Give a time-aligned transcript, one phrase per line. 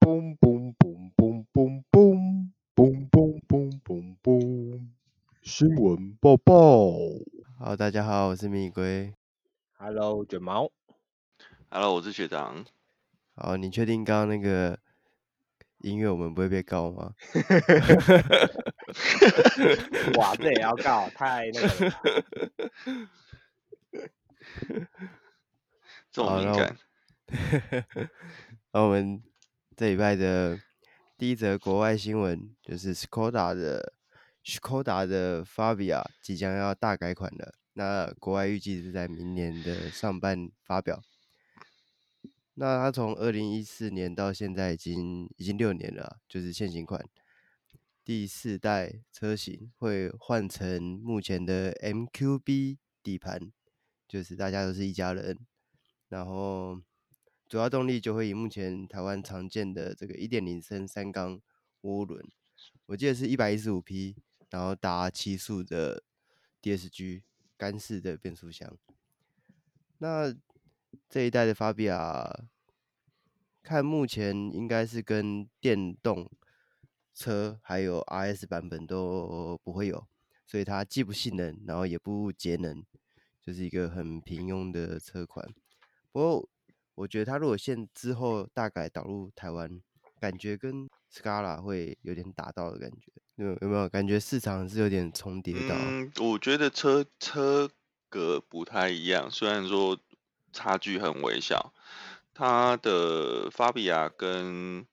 [0.00, 4.88] 嘣嘣嘣嘣嘣嘣嘣嘣嘣嘣嘣！
[5.42, 6.94] 新闻报报。
[7.58, 9.12] 好，大家好，我是蜜龟。
[9.76, 10.72] Hello，卷毛。
[11.68, 12.64] Hello，我是学长。
[13.34, 14.78] 好，你确定刚刚那个
[15.80, 17.12] 音乐我们不会被告吗？
[20.16, 21.92] 哇，这也要告，太那个了。
[26.10, 26.74] 这么敏感。
[28.72, 29.22] 那我们
[29.80, 30.60] 这礼拜的
[31.16, 33.94] 第一则国外新闻就是 Skoda 的
[34.44, 37.54] Skoda 的 Fabia 即将要大改款了。
[37.72, 41.02] 那国外预计是在明年的上半发表。
[42.52, 47.02] 那它从二零一四年到现在已经已经六年了，就是现行款
[48.04, 53.50] 第四代车型会换成目前的 MQB 底盘，
[54.06, 55.38] 就是大家都是一家人。
[56.10, 56.82] 然后
[57.50, 61.40] 主要动力就会以目前台湾常见的这个一点零升三缸
[61.82, 62.24] 涡轮，
[62.86, 64.14] 我记得是一百一十五匹，
[64.50, 66.04] 然后搭七速的
[66.62, 67.22] DSG
[67.56, 68.78] 干式的变速箱。
[69.98, 70.32] 那
[71.08, 72.44] 这一代的 Fabia，
[73.64, 76.30] 看目前应该是跟电动
[77.12, 80.06] 车还有 RS 版本都不会有，
[80.46, 82.84] 所以它既不性能，然后也不节能，
[83.42, 85.52] 就是一个很平庸的车款。
[86.12, 86.48] 不过，
[87.00, 89.80] 我觉得他如果现之后大改导入台湾，
[90.20, 95.74] 感觉跟 Scala 会有点打到的感觉，有有没有感觉市场是有点重叠到？
[95.76, 97.70] 嗯，我觉得车车
[98.10, 99.98] 格不太一样，虽然说
[100.52, 101.72] 差距很微小，
[102.34, 104.84] 它的 Fabia 跟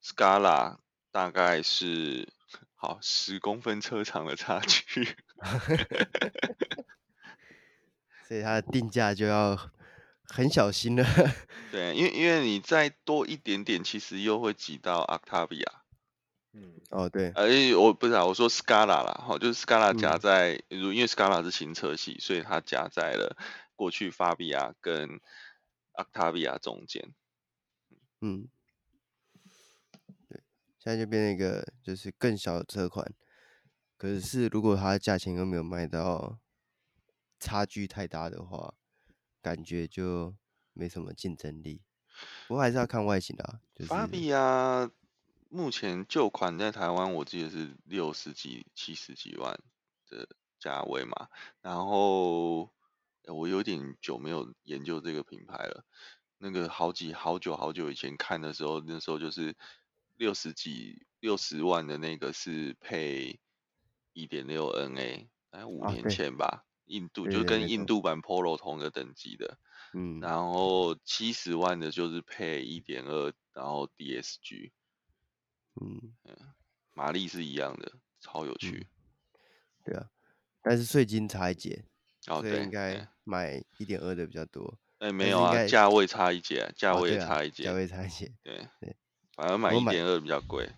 [0.00, 0.76] Scala
[1.10, 2.28] 大概是
[2.76, 5.04] 好十公分车长的差距，
[8.28, 9.58] 所以它的定价就要。
[10.28, 11.04] 很小心的，
[11.72, 15.66] 对，因为因为你再多一点点，其实又会挤到 Octavia。
[16.52, 23.36] 嗯，哦对，而、欸、我不是啊，我说 Scala 啦，哈，就是 Scala 夹在，嗯、因为 Scala 是新车系，所以它夹在了
[23.74, 25.20] 过去 Fabia 跟
[25.94, 27.14] Octavia 中间。
[28.20, 28.48] 嗯，
[30.28, 30.42] 对，
[30.78, 33.12] 现在就变成一个就是更小的车款，
[33.96, 36.38] 可是如果它的价钱又没有卖到
[37.40, 38.74] 差距太大的话。
[39.48, 40.34] 感觉就
[40.74, 41.80] 没什么竞争力，
[42.46, 43.60] 不过还是要看外形的啊。
[43.74, 44.90] 就是，Fabia
[45.48, 49.58] 目前旧款在台湾我记得是六十几、七十几万
[50.10, 51.28] 的价位嘛。
[51.62, 52.70] 然后
[53.24, 55.86] 我有点久没有研究这个品牌了。
[56.36, 59.56] 那个好几好久好久以前看的时候，那时候就是
[60.16, 63.40] 六十几、六十万的那个是配
[64.12, 66.66] 一点六 NA，哎，五年前吧。
[66.88, 69.58] 啊印度就跟印度版 Polo 同个等级的，
[69.92, 74.70] 嗯，然后七十万的就是配一点二，然后 DSG，
[75.80, 76.14] 嗯。
[76.24, 76.36] 嗯，
[76.94, 78.88] 马力是一样的，超有趣，
[79.32, 79.38] 嗯、
[79.84, 80.10] 对啊，
[80.62, 81.84] 但是税金差一截，
[82.26, 88.96] 哦对，应该买一点二的比较多，哎没有啊，价位差一截，价位差一截，价、哦啊、位差一截，对对，
[89.36, 90.68] 反而买一点二比较贵，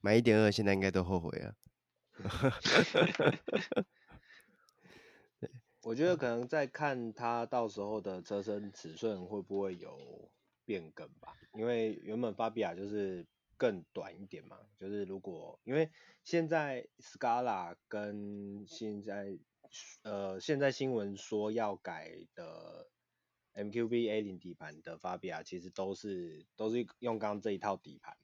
[0.00, 1.54] 买一点二现在应该都后悔了。
[5.84, 10.30] 我觉得可能在看它到时候的车身尺寸会不会有
[10.64, 13.26] 变更吧，因为原本 Fabia 就是
[13.56, 15.90] 更短一点嘛，就是如果因为
[16.22, 19.36] 现在 Scala 跟现在
[20.02, 22.88] 呃现在新闻说要改的
[23.54, 28.16] MQB A 零底盘的 Fabia 其实都是都是用刚刚这一套底盘，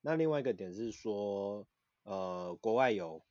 [0.00, 1.66] 那另外一个点是说
[2.04, 3.22] 呃国外有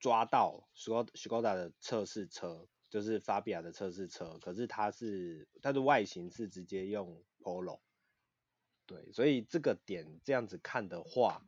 [0.00, 2.66] 抓到 Skoda 的测试车。
[2.94, 7.80] 就是 Fabia 的测试车，可是它是它的外形是直接用 Polo，
[8.86, 11.44] 对，所以这个点这样子看的话，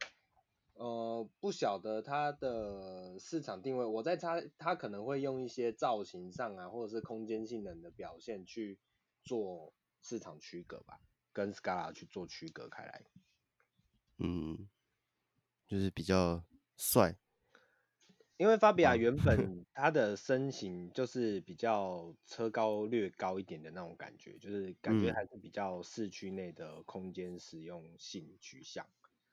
[0.75, 8.81] 呃，不晓得它的市场定位，我在猜它可能会用一些造型上啊，或者是空间性能的表现去
[9.23, 10.99] 做市场区隔吧，
[11.33, 13.05] 跟 Scala 去做区隔开来，
[14.19, 14.69] 嗯，
[15.69, 16.43] 就是比较
[16.77, 17.17] 帅。
[18.39, 28.87] 因为法比亚原本它的身形就是比较车高略高一点的那种感觉，就是感觉还是比较市区内的空间实用性取向。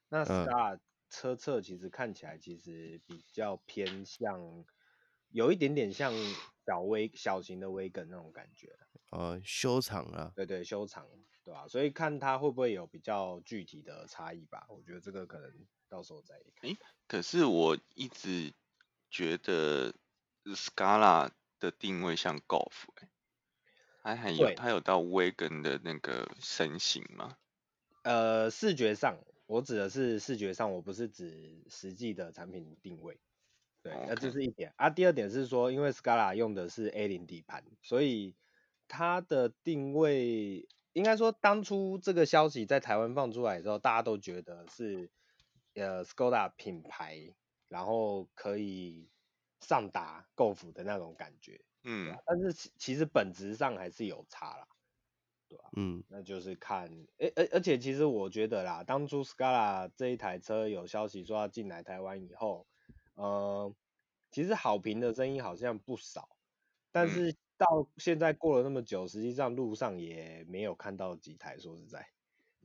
[0.07, 0.79] 那 Scala
[1.09, 4.65] 车侧其实看起来其实比较偏向，
[5.29, 6.13] 有一点点像
[6.65, 8.69] 小微小型的威根那种感觉。
[9.11, 10.31] 呃，修长啊。
[10.35, 11.05] 对对，修长，
[11.43, 11.67] 对吧？
[11.67, 14.65] 所以看它会不会有比较具体的差异吧。
[14.69, 15.51] 我觉得这个可能
[15.89, 16.69] 到时候再看。
[16.69, 16.77] 诶，
[17.07, 18.53] 可是我一直。
[19.13, 19.93] 觉得
[20.43, 21.29] Scala
[21.59, 22.71] 的定位像 Golf，
[24.01, 27.37] 它还有它有到 Wagon 的那个身形吗？
[28.01, 33.19] 呃，视觉上，我指的是视觉上，我不是指实际的产品定位。
[33.83, 34.31] 对，那这 Okay.
[34.31, 34.89] 是一点啊。
[34.89, 38.35] 第二点是说，因为 Scala 用的是 A0 底盘，所以
[38.87, 45.11] 它的定位应该说，当初这个消息在台湾放出来之后，大家都觉得是
[45.75, 47.35] 呃 Skoda 品牌，
[47.73, 49.09] 然后可以
[49.59, 51.59] 上达 Golf 的那种感觉。
[51.83, 54.67] 嗯，但是其其实本质上还是有差啦，
[55.49, 55.65] 对吧？
[55.75, 56.87] 嗯，那就是看，
[57.17, 62.67] 而而而且其实我觉得啦，当初 Scala 这一台车有消息说要进来台湾以后。
[63.15, 63.71] 呃，
[64.31, 66.35] 其实好评的声音好像不少，
[66.91, 71.59] 但是到现在过了那么久，实际上路上也没有看到几台。
[71.59, 72.07] 说实在，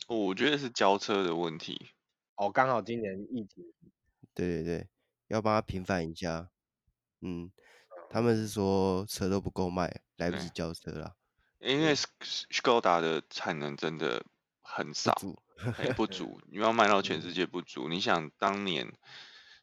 [0.08, 1.90] 我觉得是交车的问题。
[2.36, 3.62] 哦，刚好今年疫情，
[4.32, 4.88] 对对对，
[5.28, 6.50] 要帮他平反一下。
[7.20, 7.52] 嗯，
[8.10, 11.16] 他们是说车都不够卖，来不及交车了。
[11.60, 14.24] 因为 Skoda 的产能真的
[14.60, 15.42] 很少，不足，
[15.78, 17.88] 欸、不足，你要卖到全世界不足。
[17.88, 18.92] 你想当年。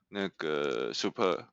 [0.08, 1.48] 那个 Super，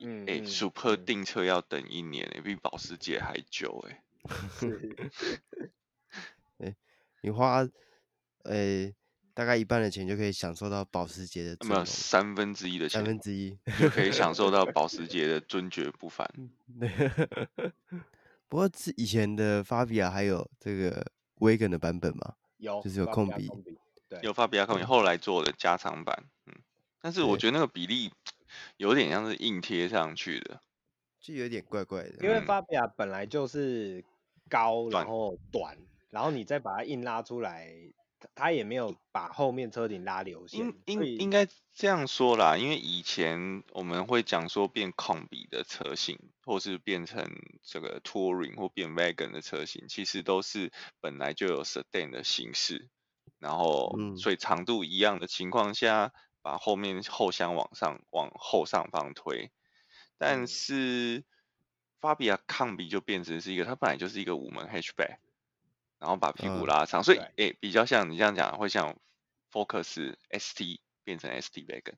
[0.00, 4.02] 嗯，哎、欸、，Super 订车要等一年、欸，比保时捷还久、欸，
[6.58, 6.74] 哎，
[7.22, 7.62] 你花，
[8.44, 8.94] 哎、欸，
[9.34, 16.28] 大概一半的钱就可以享受到保时捷的，没有三分之一的钱，三分之一就可以享受到保时捷的 尊爵不凡。
[18.48, 23.50] 不过是以前的 Fabia 还有这个 Wagon 的版本嘛，有，就是有控比，
[24.08, 26.54] 对，有 Fabia 控比，后来做的加长版，嗯。
[27.00, 28.12] 但是我觉得那个比例
[28.76, 30.60] 有点像是硬贴上去的，
[31.18, 32.18] 就有点怪怪的。
[32.20, 34.04] 因为 Fabia 本来就是
[34.50, 35.76] 高，然后短，
[36.10, 37.72] 然后你再把它硬拉出来，
[38.34, 40.60] 它也没有把后面车顶拉流线。
[40.60, 47.30] 应应应该这样说啦，因为以前我们会讲说变 Combi 的车型，或是变成
[47.62, 52.88] 这个 Touring 或变 Wagon 的车型，其实都是本来就有 Sedan 的形式，
[53.38, 56.12] 然后所以长度一样的情况下。
[56.44, 59.52] 把后面后箱往上往后上方推，
[60.18, 61.22] 但是
[62.00, 65.18] Fabia Combi 就变成是一个，它本来就是一个五门 hatchback，
[66.02, 68.98] 然后把屁股拉长，嗯、所以诶、欸、比较像你这样讲，会像
[69.52, 71.94] Focus ST 变成 ST Wagon，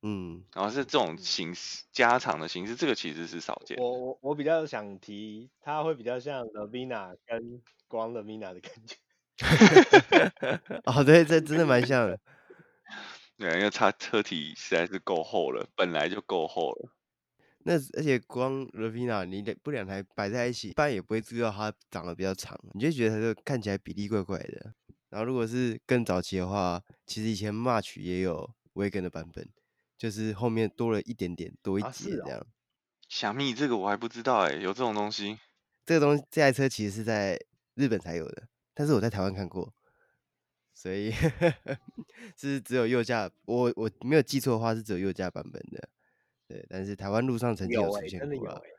[0.00, 3.76] 嗯，然后是这种形式加长的形式，这个其实是少见。
[3.76, 8.96] 我我我比较想提，它会比较像 Lavina 跟光 Lavina 的感觉。
[10.86, 12.18] 哦，对，这真的蛮像的。
[13.36, 16.88] 对，因为它车体实在是够厚了，本来就够厚了。
[17.68, 24.72] 那而且光 Ravina 你两不两台摆在一起，一般也不会注意到它长得比较长，你就觉得它就看起来比例怪怪的。
[25.10, 29.46] 然后如果是更早期的话，其实以前 March 也有 Wagon 的版本，
[29.98, 32.46] 就是后面多了一点点多一节这样。
[33.06, 35.38] 小蜜、这个我还不知道哎，有这种东西？
[35.84, 37.38] 这个东西这台车其实是在
[37.74, 39.74] 日本才有的，但是我在台湾看过。
[40.72, 41.12] 所以
[42.34, 45.88] 是只有右驾，我我没有记错的话是只有右驾版本的，
[46.48, 46.66] 对。
[46.68, 48.74] 但是台湾路上曾经有出现过了，欸欸、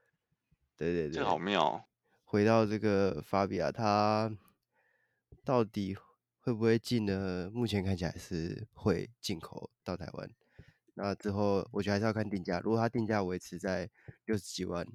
[0.75, 1.87] 对对对，这好妙。
[2.25, 4.35] 回到这个 Fabia，它
[5.45, 5.95] 到底
[6.41, 7.49] 会不会进呢？
[7.53, 10.29] 目前看起来是会进口到台湾。
[10.95, 13.89] 那之后我觉得还是要看定价，如果它定价维持在
[14.25, 14.85] 六十几万，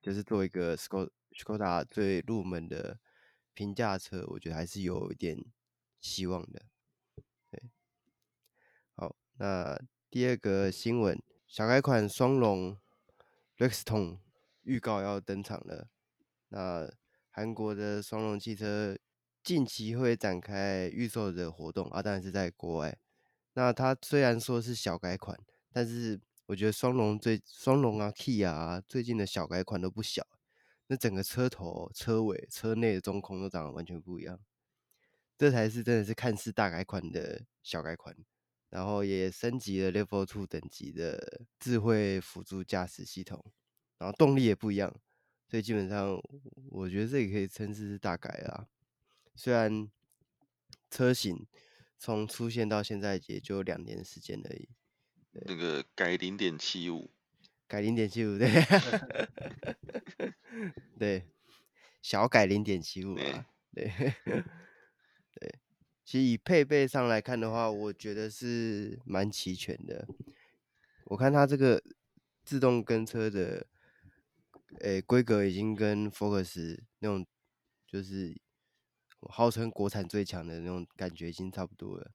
[0.00, 3.00] 就是做一个 Skoda 最入门的
[3.54, 5.42] 平价车，我觉得还是有一点。
[6.02, 6.64] 希望的，
[7.48, 7.62] 对，
[8.96, 11.16] 好，那第二个新闻，
[11.52, 12.78] 小改款双龙
[13.58, 14.20] Rexton
[14.62, 15.86] 预告要登场了。
[16.48, 16.90] 那
[17.28, 18.96] 韩国的双龙汽车
[19.44, 22.96] 近期会展开预售的活动啊，当然是在国外。
[23.52, 25.38] 那它虽然说是小改款，
[25.70, 30.26] 但是我觉得双龙最双龙啊，Kia 啊，最近的小改款都不小。
[30.86, 34.40] 那整个车头、车尾、车内的中控都长得完全不一样。
[35.36, 38.16] 这台是真的是看似大改款的小改款，
[38.72, 43.44] 然后也升级了 Level Two 等级的智慧辅助驾驶系统，
[43.98, 44.90] 然后动力也不一样，
[45.46, 46.18] 所以基本上
[46.70, 48.66] 我觉得这也可以称之是大改啊。
[49.36, 49.90] 虽然
[50.90, 51.46] 车型
[51.98, 54.70] 从出现到现在也就两年时间而已，
[55.32, 57.10] 那个改零点七五，
[57.68, 58.48] 改零点七五对，
[60.98, 61.26] 对，
[62.00, 63.92] 小改零点七五啊，对。
[65.34, 65.58] 对，
[66.12, 70.06] 其实以配备上来看的话，我觉得是蛮齐全的。
[71.04, 71.82] 我看它这个
[72.44, 73.66] 自动跟车的，
[74.80, 77.26] 诶，规格已经跟 Focus 那种
[77.86, 78.38] 就是
[79.22, 82.10] 号称国产最强的那种感觉已经差不多了。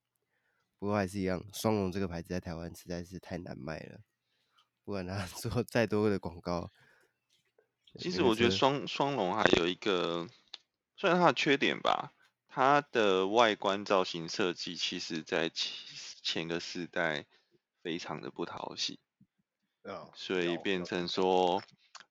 [0.77, 4.01] 不过还是一样，双龙这个牌子在台湾实在是太难卖了。
[4.84, 6.72] 不管他 做再多的广告，
[7.98, 10.27] 其实我觉得双双龙还有一个，
[10.96, 12.13] 虽然它的缺点吧。
[12.58, 15.78] 它的外观造型设计，其实在前
[16.24, 17.28] 前个世代
[17.84, 19.00] 非常的不讨喜，
[19.84, 21.62] 嗯，所以变成说，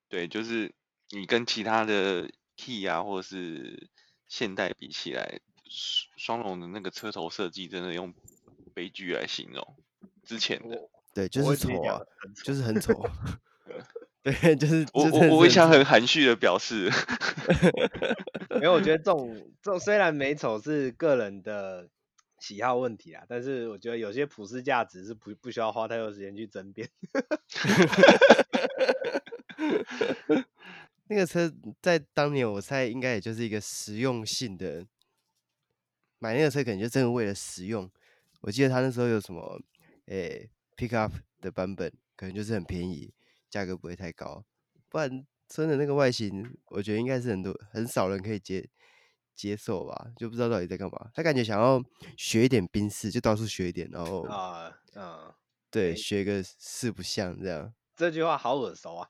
[0.09, 0.73] 对，就是
[1.11, 3.89] 你跟其他的 Key 啊，或是
[4.29, 5.41] 现代比起来，
[6.17, 8.15] 双龙的那个车头设计真的用
[8.73, 9.77] 悲剧来形容。
[10.23, 10.81] 之前的，
[11.13, 12.01] 对，就是丑啊，
[12.45, 12.95] 就是很丑。
[14.23, 16.91] 对，就是我我我想很含蓄的表示， 因
[18.67, 21.89] 所以我觉得这种这种虽然美丑是个人的
[22.41, 26.89] 喜好问题啊，但是我觉得有些普世价值是不不需要花太多时间去争辩。
[31.09, 34.85] 那个车在当年我猜应该也就是一个实用性的，
[36.19, 37.89] 买那个车可能就真的为了实用。
[38.41, 39.63] 我记得他那时候有什么，
[40.07, 43.15] 诶、，pick up 的版本可能就是很便宜。
[43.49, 44.45] 价格不会太高，
[44.89, 48.69] 不然真的那个外形，我觉得应该是很多很少人可以接
[49.35, 51.11] 接受吧，就不知道到底在干嘛。
[51.15, 51.83] 他感觉想要
[52.17, 55.37] 学一点宾士，就到处学一点，然后啊啊，
[55.71, 57.73] 对，学个四不像这样。
[57.95, 59.09] 这句话好耳熟啊！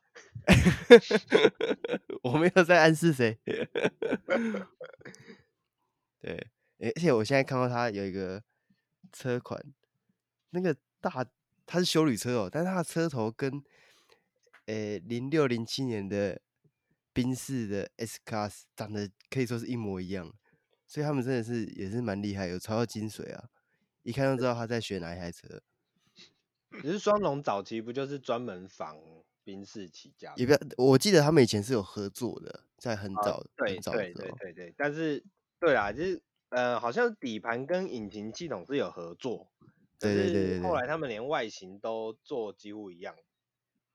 [2.22, 3.36] 我没有在暗示谁。
[6.20, 6.46] 对，
[6.78, 8.40] 而且我现在看到他有一个
[9.12, 9.60] 车款，
[10.50, 11.26] 那个大，
[11.66, 13.60] 他是修旅车哦，但是他的车头跟
[14.66, 16.40] 诶，零六零七年的
[17.12, 20.32] 宾士的 S Class 长得可以说是一模一样，
[20.86, 23.48] 所以他们真的是也是蛮厉害，有超到精髓啊！
[24.02, 25.62] 一看就知道他在学哪一台车。
[26.82, 28.98] 其实双龙早期不就是专门仿
[29.44, 30.34] 宾士起家？
[30.36, 34.36] 也不要，我记得他们以前是有合作的，在很早、很早的时候。
[34.36, 35.24] 对对对对，但是
[35.60, 36.20] 对啦，就是
[36.50, 39.48] 呃，好像底盘跟引擎系统是有合作，
[39.98, 40.60] 对对对对。
[40.60, 43.14] 后来他们连外形都做几乎一样。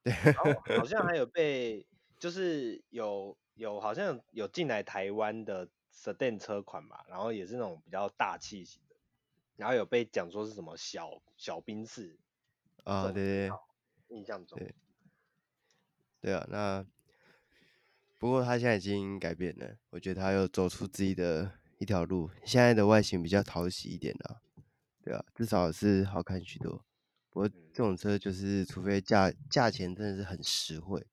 [0.04, 1.86] 对，然后好像还有 被，
[2.20, 8.96] 就是有有好像有进来台湾的 Sedan 车款嘛，然后也是那种比较大气型的，
[9.56, 12.18] 然后有被讲说是什么小小兵士
[12.84, 13.52] 啊，对对，
[14.08, 14.74] 印象中，对，
[16.20, 16.86] 对啊，那
[18.18, 24.42] 不过他现在已经改变了，我觉得他又走出自己的一条路，现在的外形比较讨喜一点了，
[25.04, 26.84] 对啊，至少是好看许多。
[27.32, 31.08] 不过这种车就是，除非价价钱真的是很实惠，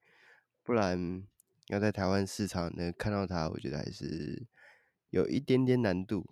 [0.64, 1.24] 不然
[1.68, 4.44] 要在台湾市场能看到它，我觉得还是
[5.10, 6.28] 有一点点难度。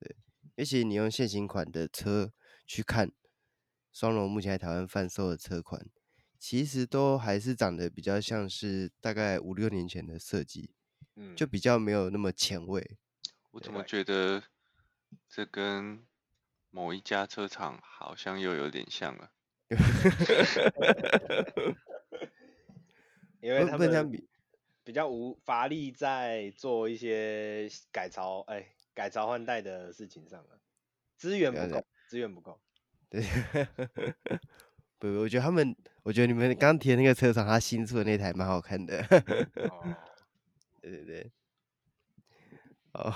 [0.00, 0.16] 对，
[0.56, 2.32] 尤其你用现行款的车
[2.66, 3.12] 去看
[3.92, 5.86] 双龙目前在台湾贩售的车款，
[6.40, 10.74] 其实都还是长得比较像是大概五六年前的设计，
[11.14, 12.98] 嗯，就比较没有那么前卫。
[13.52, 14.42] 我怎么觉得
[15.28, 16.04] 这跟
[16.72, 19.30] 某一家车厂好像又有点像了，
[23.40, 24.28] 因为他们比。
[24.92, 30.58] 较无乏力在做一些改朝哎改朝换代的事情上了，
[31.16, 32.60] 资源不够，资源不够。
[33.08, 33.22] 对，
[34.98, 38.98] 不，我觉得他们，我觉得你们刚提的那个车厂，他新出的那台蛮好看的。
[39.70, 39.96] 哦，
[40.82, 41.30] 对对对，
[42.94, 43.14] 哦。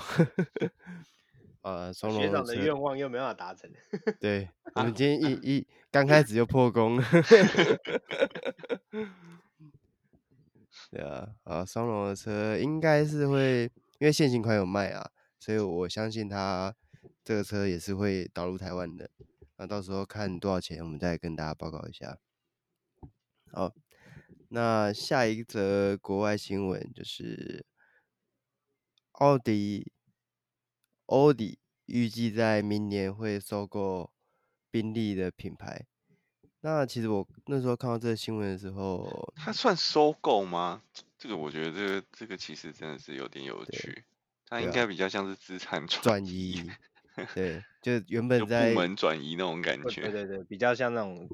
[1.61, 3.69] 呃，双龙学长的愿望又没办法达成。
[4.21, 6.97] 对，我们今天一 一刚开始就破功。
[10.89, 13.63] 对啊，啊，双龙的车应该是会，
[13.99, 16.73] 因为现行款有卖啊，所以我相信他
[17.23, 19.09] 这个车也是会导入台湾的。
[19.57, 22.17] 那到时候看多少钱，我们再跟大家报告一下。
[23.51, 23.73] 好，
[24.49, 27.65] 那下一则国外新闻就是
[29.13, 29.91] 奥迪。
[31.07, 34.11] 奥迪预计在明年会收购
[34.69, 35.85] 宾利的品牌。
[36.61, 40.81] 那其实我那时候看到这个新闻的时候，它算收购吗？
[41.17, 44.03] 这个我觉得这个这个其实真的是有点有趣。
[44.49, 46.69] 它应该比较像是资产转移，
[47.33, 50.01] 对，就 原本在部门转移那种感觉。
[50.01, 51.29] 对对对，比较像那种，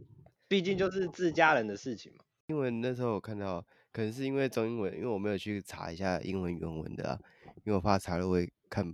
[0.47, 2.23] 毕竟就是自家人的事情嘛。
[2.47, 7.19] 英文那时候我看到，可能是因为中英文，因为我没有去查一下英文原文的啊，
[7.63, 8.93] 因为我怕查了会看。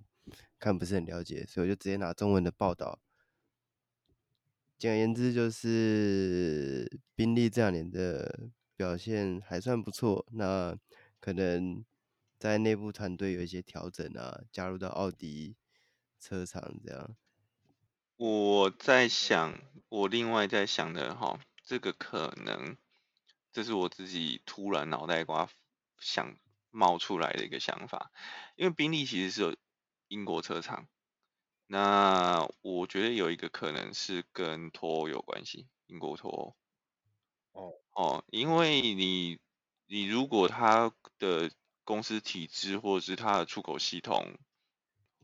[0.59, 2.99] 看不是很了解，所以我就直接拿中文的报道。
[4.77, 10.25] 简而言之，就是宾利这两年的表现还算不错。
[10.31, 10.77] 那
[11.21, 11.83] 可能
[12.37, 15.55] 在内部团队有一些调整啊，加入到奥迪
[16.19, 17.15] 车厂这样。
[18.17, 22.75] 我在想，我另外在想的哈，这个可能
[23.53, 25.49] 这是我自己突然脑袋瓜
[25.99, 26.35] 想
[26.69, 28.11] 冒出来的一个想法，
[28.57, 29.55] 因为宾利其实是有。
[30.09, 30.87] 英国车厂，
[31.67, 36.55] 那我觉得有一个可能是跟脱欧有关系，英国脱欧。
[37.51, 39.39] 哦哦，因为你
[39.85, 41.51] 你如果他的
[41.83, 44.37] 公司体制或者是他的出口系统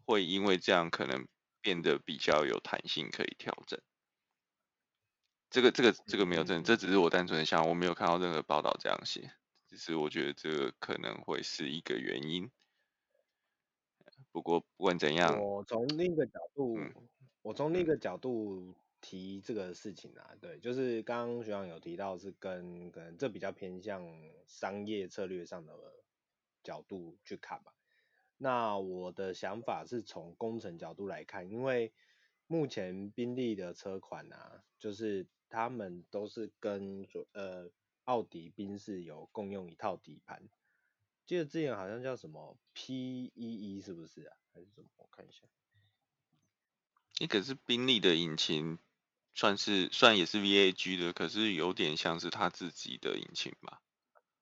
[0.05, 1.27] 会因为这样可能
[1.61, 3.79] 变得比较有弹性，可以调整。
[5.49, 9.33] 这个这个这个没有证，这只是我单纯的想，我没有看到任何报道这样写，
[9.67, 12.51] 只是我觉得这个可能会是一个原因。
[14.35, 16.93] 不过不管怎样，我从另一个角度，嗯、
[17.41, 24.05] 我从另一个角度提这个事情啊，对，就是刚刚学长有提到是跟可能这比较偏向
[24.45, 25.73] 商业策略上的
[26.61, 27.73] 角度去看吧。
[28.35, 31.93] 那我的想法是从工程角度来看，因为
[32.45, 37.71] 目前宾利的车款啊，就是他们都是跟呃
[38.03, 40.43] 奥迪、宾士有共用一套底盘。
[41.25, 44.37] 记得之前好像叫什么 PEE 是不是啊？
[44.53, 44.87] 还是什么？
[44.97, 45.41] 我看一下。
[47.19, 48.77] 一个是宾利的引擎，
[49.33, 53.81] 算是算也是 VAG 的，可是有点像是他自己的引擎吧。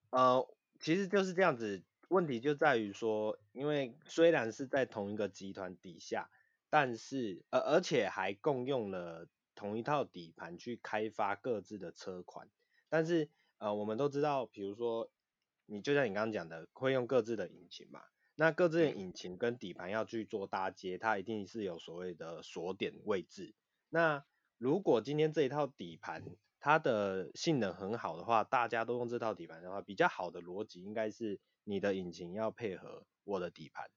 [0.09, 0.45] 呃，
[0.79, 1.83] 其实就是这样子。
[2.09, 6.29] 问题就在于说，因为虽然是在同一个集团底下，
[6.69, 12.49] 但是呃而且还共用了同一套底盘去开发各自的车款，
[12.89, 15.09] 但是呃我们都知道，比如说。
[15.65, 18.01] 你就像你刚刚讲的，会用各自的引擎嘛？
[18.35, 23.53] 那各自的引擎跟底盘要去做搭接，它一定是有所谓的锁点位置。
[23.89, 24.25] 那
[24.57, 26.23] 如果今天这一套底盘
[26.59, 33.87] 它的性能很好的话，大家都用这套底盘的话，比较好的逻辑应该是你的引擎要配合我的底盘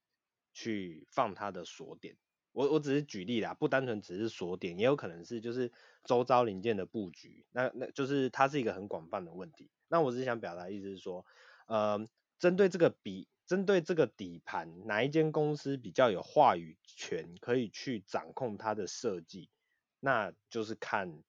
[0.52, 2.18] 去放它的锁点。
[2.52, 5.72] 我我只是举例啦，不单纯只是锁点，也有可能是就是
[6.04, 7.46] 周遭零件的布局。
[7.52, 9.70] 那那就是它是一个很广泛的问题。
[9.88, 11.24] 那我只是想表达意思是说。
[11.66, 12.06] 呃，
[12.38, 19.50] 针对这个比，针对这个底盘，哪一间公司比较有话语权，可以去掌控它的设计，
[20.00, 21.22] 那就是看，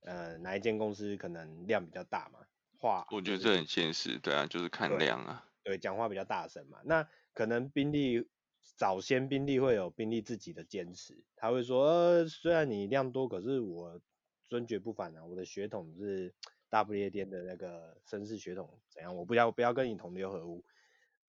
[0.00, 2.40] 呃，哪一间公司可能量比较大嘛，
[2.78, 3.06] 话。
[3.10, 5.44] 我觉得这很现实，对啊，就是看量啊。
[5.62, 6.78] 对，讲话比较大声嘛。
[6.84, 8.28] 那可能宾利
[8.76, 14.00] 早先宾利会有宾利自己的坚持，他会说，呃，虽然你量多，可是我
[14.48, 16.34] 尊爵不凡啊，我的血统是。
[16.70, 19.16] 大不列颠的那个绅士血统怎样？
[19.16, 20.64] 我不要不要跟你同流合污，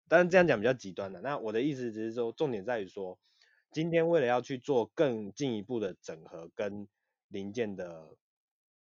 [0.09, 1.21] 但是这样讲比较极端的。
[1.21, 3.19] 那我的意思只是说，重点在于说，
[3.71, 6.89] 今天为了要去做更进一步的整合跟
[7.29, 8.17] 零件的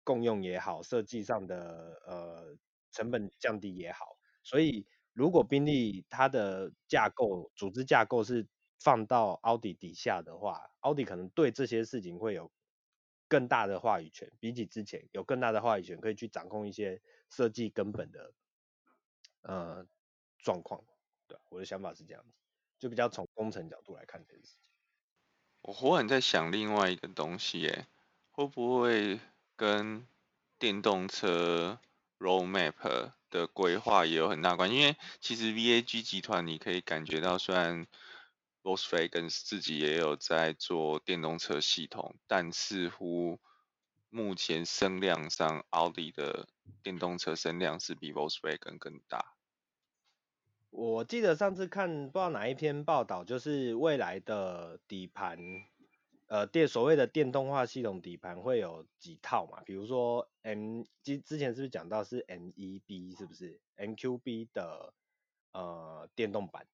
[0.04, 2.58] 共用也好，设计上的呃
[2.92, 8.48] 成本降低也好，所以如果宾利它的架构组织架构是
[8.80, 12.52] 放到奥迪底下的话，奥迪可能对这些事情会有。
[13.36, 18.32] 更大的话语权，比起之前有更大的话语权，可以去掌控一些设计根本的
[19.42, 19.86] 呃
[20.40, 20.82] 状况。
[21.28, 22.30] 对，我的想法是这样子，
[22.80, 24.60] 就比较从工程角度来看这件事情。
[25.64, 27.88] 我忽然在想另外一个东西，哎，
[28.32, 29.20] 会不会
[29.58, 30.08] 跟
[30.58, 31.78] 电动车
[32.20, 34.78] roadmap 的规划也有很大关系？
[34.78, 37.86] 因为其实 VAG 集团你可以感觉到，虽然
[38.66, 43.40] Volkswagen 自己也有在做电动车系统，但似乎
[44.10, 46.48] 目前声量上，奥迪的
[46.82, 49.36] 电动车声量是比 Volkswagen 更大。
[50.72, 55.38] 我记得上次看不知道哪一篇报道，就是未来的底盘，
[56.26, 59.62] 呃电所谓的电动化系统底盘会有几套嘛？
[59.64, 64.96] 比如说 M 之之前是不是讲到是 MEB 是不是 MQB 的
[65.52, 66.66] 呃电动版？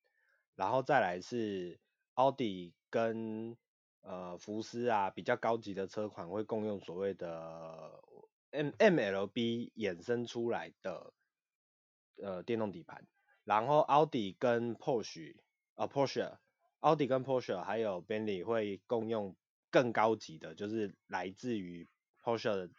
[0.56, 1.80] 然后再来是
[2.14, 3.58] 奥迪跟
[4.02, 8.04] 呃福斯啊比较高级的车款会共用所谓的
[8.52, 11.14] M MLB 衍生出来的
[12.18, 13.08] 呃电动底盘，
[13.44, 15.36] 然后奥迪跟 Porsche
[15.76, 16.38] 啊 Porsche，
[16.82, 19.36] 奥迪跟 Porsche 还有 Bentley 会共用
[19.70, 21.88] 更高级的，就是来自于
[22.22, 22.70] Porsche 的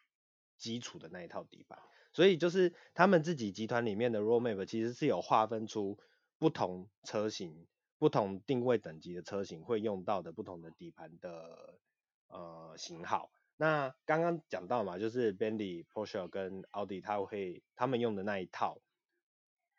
[0.58, 1.78] 基础的那一套底盘，
[2.12, 5.98] 所以就是他们自己集团里面的 roadmap 其实是有划分出。
[6.42, 11.78] 不同车型、不同定位等级的车型会用到的不同的底盘的
[12.26, 13.30] 呃型号。
[13.56, 18.80] 那刚刚讲到嘛，就是 Bentley、Porsche 跟奥迪，它会他们用的那一套，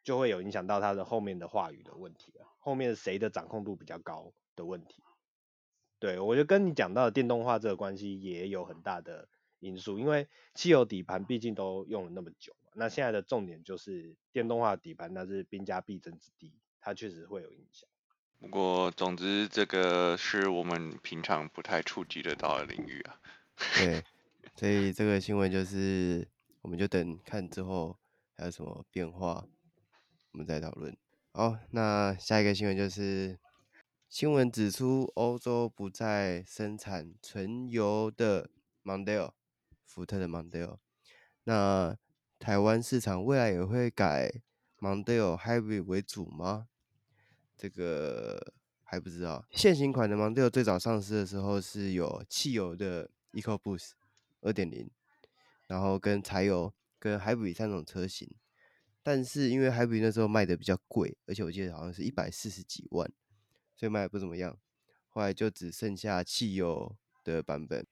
[0.06, 2.48] 就会有影响到它的后面的话语的问题了。
[2.60, 5.04] 后面谁的掌控度比较高的问题。
[6.00, 9.28] 对，我觉得跟你讲到的电动化这个关系也有很大的
[9.60, 12.56] 因素，因为汽油底盘毕竟都用了那么久。
[12.76, 17.88] 那现在的重点就是电动化底盘，那是兵家必争之地，它确实会有影响。
[18.40, 23.20] 不过，总之这个是我们平常不太触及得到的领域啊。
[23.78, 24.04] 对，
[24.56, 26.28] 所以这个新闻就是，
[26.62, 27.98] 我们就等看之后
[28.36, 29.48] 还有什么变化，
[30.32, 30.98] 我们再讨论。
[31.32, 33.40] 好，那下一个新闻就是，
[34.10, 38.50] 新闻指出欧洲不再生产纯油的
[38.84, 39.32] Mondeo，
[39.86, 40.80] 福特的 Mondeo。
[41.46, 41.98] 那
[42.44, 44.30] 台湾市场未来也会改
[44.82, 46.68] Mondeo Hybrid 为主吗？
[47.56, 48.54] 这个
[48.84, 49.46] 还不知道。
[49.52, 53.92] 现行款的 Mondeo 最早上市的时候是有汽油的 EcoBoost
[54.42, 54.92] 二点零，
[55.68, 58.30] 然后跟柴油跟 Hybrid 三种车型。
[59.02, 63.10] 但是因为 Hybrid 那时候卖的比较贵，而且我记得好像是一百四十几万，
[63.74, 64.58] 所以卖的不怎么样。
[65.08, 67.88] 后来就只剩下汽油的版本，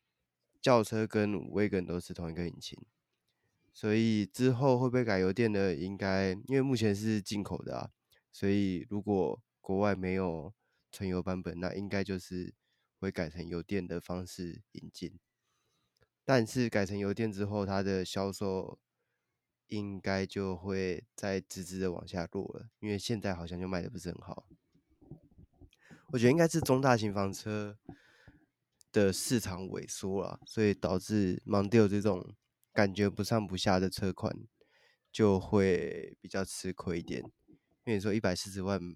[0.61, 2.77] 轿车跟 Wagon 都是同一个引擎。
[3.73, 5.73] 所以之后会不会改油电呢？
[5.73, 7.89] 应该因为目前是进口的啊，
[8.31, 10.53] 所以如果国外没有
[10.91, 12.53] 纯油版本，那应该就是
[12.99, 15.17] 会改成油电的方式引进。
[16.25, 18.77] 但是改成油电之后，它的销售
[19.67, 24.47] 应该就会再直直的往下落了，因为现在好像就卖的不是很好。
[26.07, 27.77] 我觉得应该是中大型房车
[28.91, 32.36] 的市场萎缩了，所以导致 Mondeo 这种。
[32.73, 34.36] 感觉不上不下的车款
[35.12, 37.57] 就会比较吃亏一点，因
[37.88, 38.95] 为你说一百四十万、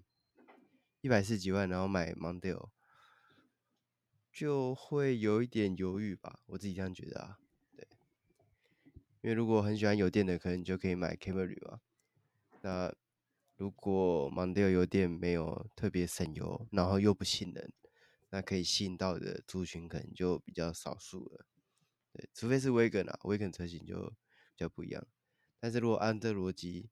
[1.01, 2.69] 一百四十几万，然后买 Mondeo
[4.31, 7.37] 就会有一点犹豫吧，我自己这样觉得啊。
[7.75, 7.85] 对，
[9.21, 11.81] 因为如果很喜欢油电的，可能就可以买 Camry 嘛。
[12.61, 12.93] 那
[13.57, 17.71] 如果 Mondeo 油电没有特别省油，然后又不性能，
[18.29, 21.45] 那可以吸引到的族群可能就比较少数了。
[22.15, 24.07] 对，除非是 Wagon 啊，Wagon 车型就
[24.55, 25.05] 比较不一样。
[25.59, 26.89] 但是如果按这逻辑，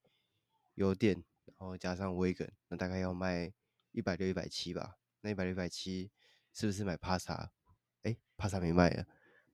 [0.74, 3.54] 油电然后加上 Wagon，那大概要卖
[3.92, 4.98] 一百六、一百七吧。
[5.22, 6.12] 那一百六、一百七，
[6.52, 7.54] 是不是买帕萨？
[8.02, 9.06] 哎，帕萨没卖啊。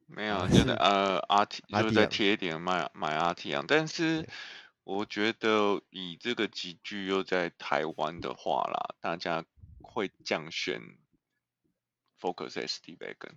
[0.07, 3.65] 没有， 就是呃，RT 就是再贴一点卖买 Arteon。
[3.67, 4.27] 但是
[4.83, 9.45] 我觉得以这个级距又在台湾的话啦，大家
[9.83, 10.81] 会降选
[12.19, 13.35] Focus ST Wagon。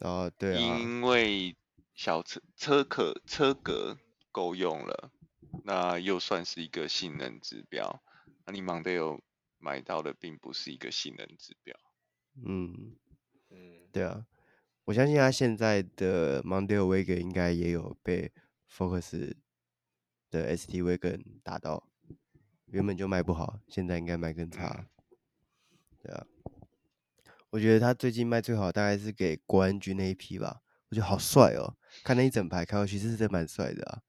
[0.00, 1.56] 哦，对啊，因为
[1.94, 3.98] 小车车壳车格
[4.32, 5.12] 够用了，
[5.64, 8.02] 那又算是一个性能指标。
[8.46, 9.20] 那你 Mondeo
[9.58, 11.76] 买到的并不是一个性能指标。
[12.44, 12.96] 嗯
[13.50, 14.26] 嗯，对啊，
[14.84, 18.32] 我相信他现在的 Mondeo Wagon 应该也有被
[18.70, 19.34] Focus
[20.30, 21.86] 的 ST Wagon 打到，
[22.66, 24.88] 原本就卖不好，现在应该卖更差。
[26.02, 26.26] 对啊。
[27.50, 34.02] 我觉得他最近卖最好大概是给国安军那一批吧，我觉得好帅哦，看那一整排开过去是真的蛮帅的啊。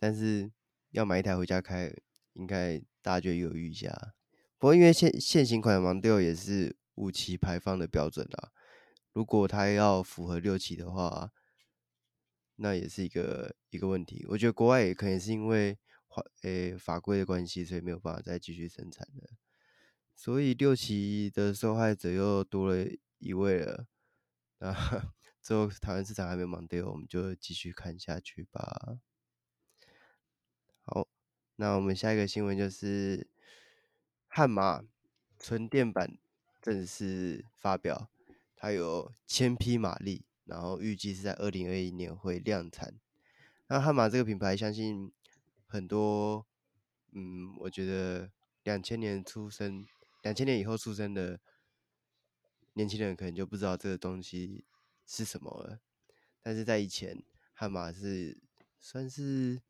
[0.00, 0.50] 但是
[0.90, 1.94] 要买一台回家开，
[2.32, 4.14] 应该大家就犹豫一下。
[4.58, 8.50] 不过因为现现行款的 Mondeo 也是五期排放的标准啊，
[9.12, 11.30] 如果它要符合六期的话，
[12.56, 14.24] 那也是一个一个问题。
[14.30, 19.28] 我觉得国外也可能是因为法诶法规的关系，所以没有办法再继续生产的。
[20.18, 23.86] 所以六期的受害者又多了一位了，
[24.58, 24.72] 那
[25.42, 28.98] 之后台湾市场还没忙掉我们就继续看下去吧。
[30.84, 31.06] 好，
[31.56, 33.28] 那我们下一个新闻就是
[34.26, 34.82] 悍马
[35.38, 36.16] 纯电版
[36.62, 38.08] 正式发表，
[38.56, 42.98] 它有千匹马力，然后预计是在二零二一年会量产。
[43.68, 45.12] 那悍马这个品牌，相信
[45.66, 46.46] 很多，
[47.12, 48.30] 嗯，我觉得
[48.64, 49.86] 两千年出生。
[50.26, 51.38] 两千年以后出生的
[52.72, 54.64] 年轻人可能就不知道这个东西
[55.06, 55.78] 是什么了，
[56.42, 57.22] 但是在以前，
[57.54, 58.36] 悍马是
[58.80, 59.62] 算是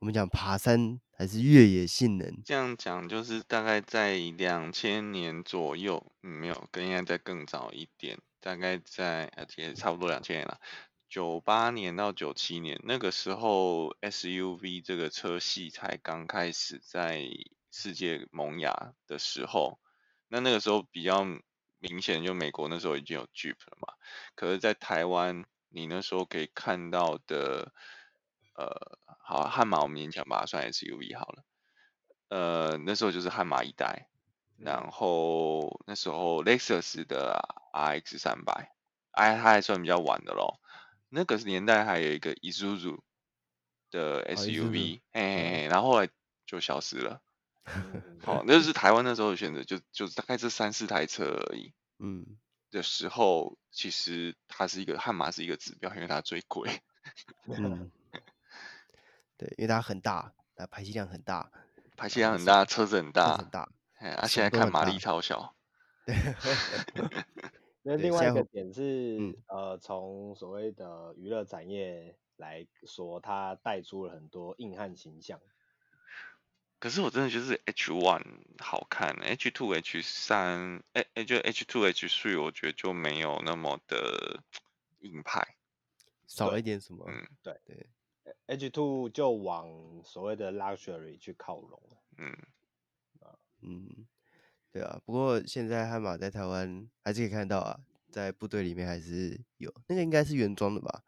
[0.00, 2.42] 我们讲爬山还是越野性能？
[2.44, 10.60] 这样讲就是大概在两千年左右，嗯，没有，跟应该再更早一点，大概在而且差不多两千年了，
[11.08, 17.26] 九八年到九七年那个时候，SUV 这个车系才刚开始在。
[17.70, 19.78] 世界萌芽的时候，
[20.28, 21.24] 那那个时候比较
[21.78, 23.94] 明显，就美国那时候已经有 Jeep 了嘛。
[24.34, 27.72] 可是，在台湾，你那时候可以看到的，
[28.54, 31.44] 呃，好，悍马我们勉强把它算 SUV 好了。
[32.28, 34.08] 呃，那时候就是悍马一代，
[34.56, 37.40] 然后那时候 Lexus 的
[37.72, 38.72] RX 三百，
[39.12, 40.60] 哎，它还算比较晚的咯。
[41.10, 42.98] 那个年代还有一个 Isuzu
[43.90, 46.08] 的 SUV，嘿嘿嘿，然后后来
[46.44, 47.22] 就消失了。
[48.22, 51.72] 好，那就是台湾那时候的选择，就就大概这三四台车而已。
[51.98, 52.38] 嗯，
[52.70, 56.80] 的时候，其实它是一个悍马是一个指标，因为它最贵。
[57.46, 57.90] 嗯，
[59.36, 61.50] 对，因为它很大，它排气量很大，
[61.96, 63.70] 排气量很大，车子很大，很大。
[63.98, 65.54] 哎，啊，现在看马力超小。
[66.06, 66.14] 对。
[67.82, 75.40] 那另外一个点是，呃，从所谓的娱乐产业来说，它带出了很多硬汉形象。
[76.78, 78.22] 可是我真的觉得 H one
[78.58, 84.42] 好看，H two H 三，哎哎，就 H two H three，我觉得就没有那么的
[85.00, 85.56] 硬派，
[86.26, 87.04] 少了一点什么？
[87.08, 87.86] 嗯，对对
[88.46, 89.68] ，H two 就往
[90.04, 91.82] 所谓的 luxury 去靠拢。
[92.16, 92.36] 嗯，
[93.62, 94.06] 嗯，
[94.70, 101.02] 对啊，不过现在悍马在台湾还是可以看到啊，在部队里面还是有，那个应该是原装的吧？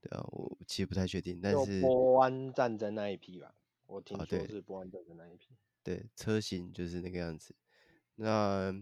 [0.00, 3.54] 对啊，我其实不太确定，但是波湾战争那一批吧，
[3.90, 5.52] 我听说是波湾战争那一批。
[5.52, 7.54] 哦对，对，车型就是那个样子。
[8.16, 8.72] 那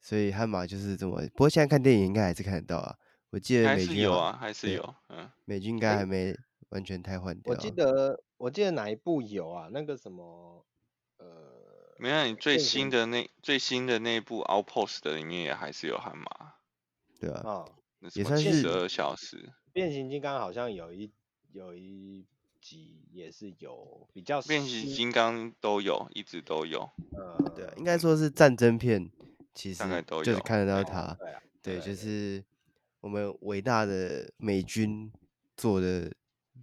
[0.00, 2.96] 所以悍马就是这么，不过现在看电影应该还是看得到啊。
[3.30, 6.34] 我记得美军有啊，还是有，嗯，美军应该还没
[6.68, 7.52] 完全汰换掉。
[7.52, 9.68] 我记得我记得哪一部有啊？
[9.72, 10.66] 那个什么，
[11.16, 16.54] 呃，没有，你最新的那最新的那部 Outpost 的里面也还是有悍马，
[17.18, 17.72] 对啊，哦，
[18.14, 19.52] 也算是十二小时。
[19.72, 21.10] 变形金刚好像有一
[21.52, 22.26] 有一
[22.62, 26.88] 集也是有比较，变形金刚都有，一直都有。
[27.10, 29.10] 呃，对啊，应该说是战争片，
[29.52, 29.82] 其实
[30.24, 31.14] 就是看得到它。
[31.18, 32.42] 对啊，对，就是
[33.00, 35.12] 我们伟大的美军
[35.56, 36.10] 做的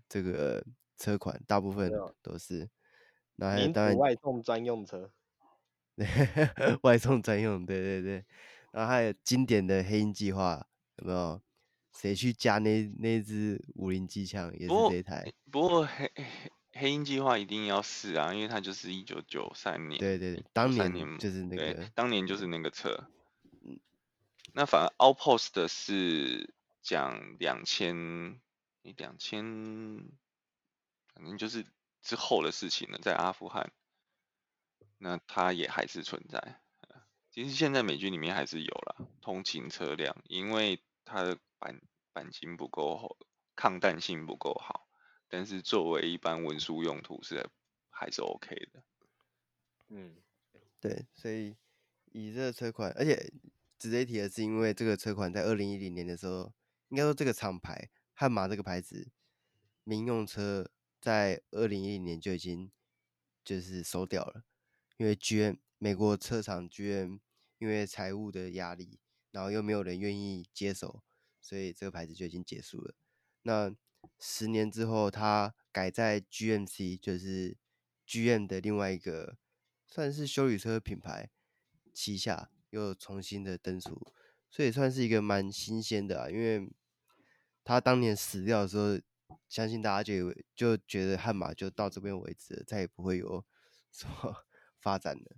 [0.07, 0.63] 这个
[0.97, 2.69] 车款，大部分都是。
[3.35, 5.11] 那还有当然外送专用车，
[6.81, 8.25] 外送专用，对对对。
[8.71, 10.65] 然后还有经典的黑鹰计划，
[10.97, 11.41] 有没有？
[11.99, 15.33] 谁去加那那支五零机枪也是这一台。
[15.51, 16.25] 不过黑黑
[16.71, 19.99] 黑鹰计划一定要试啊，因为它就是一九九三年。
[19.99, 23.09] 对对对，当年就是那个，当年就是那个车。
[23.63, 23.77] 嗯。
[24.53, 28.39] 那反而 Outpost 是讲两千，
[28.83, 29.43] 两千，
[31.13, 31.65] 反正就是
[32.01, 33.73] 之后的事情了，在阿富汗。
[34.99, 36.61] 那它也还是存在。
[37.29, 41.37] 其实现在美军里面还是有啦，通勤车辆，因为它的。
[41.59, 41.77] 鈑
[42.19, 43.17] 鈑金不够厚，
[43.55, 44.89] 抗弹性不够好，
[45.29, 47.49] 但是作为一般文书用途是
[47.89, 48.83] 还是 OK 的。
[49.87, 50.17] 嗯，
[50.81, 51.55] 对，所以
[52.11, 53.31] 以这个车款，而且
[53.77, 56.53] 值得一提的是，因为这个车款在二零一零年的时候，
[56.89, 59.11] 应该说这个厂牌悍马这个牌子
[59.85, 62.71] 民用车在二零一零年就已经
[63.43, 64.43] 就是收掉了，
[64.97, 67.19] 因为 GM 美国车厂 GM
[67.57, 68.99] 因为财务的压力，
[69.31, 71.03] 然后又没有人愿意接手。
[71.41, 72.95] 所以这个牌子就已经结束了。
[73.43, 73.75] 那
[74.19, 77.57] 十年之后，它改在 GMC，就是
[78.07, 79.37] GM 的另外一个
[79.87, 81.29] 算是修理车品牌
[81.93, 83.99] 旗下，又重新的登出，
[84.49, 86.29] 所以算是一个蛮新鲜的啊。
[86.29, 86.71] 因为
[87.63, 88.99] 他当年死掉的时候，
[89.47, 93.45] 相信大家就以为就觉得悍马就到这边为止了，再也不会有
[93.91, 94.45] 什么
[94.79, 95.37] 发展了。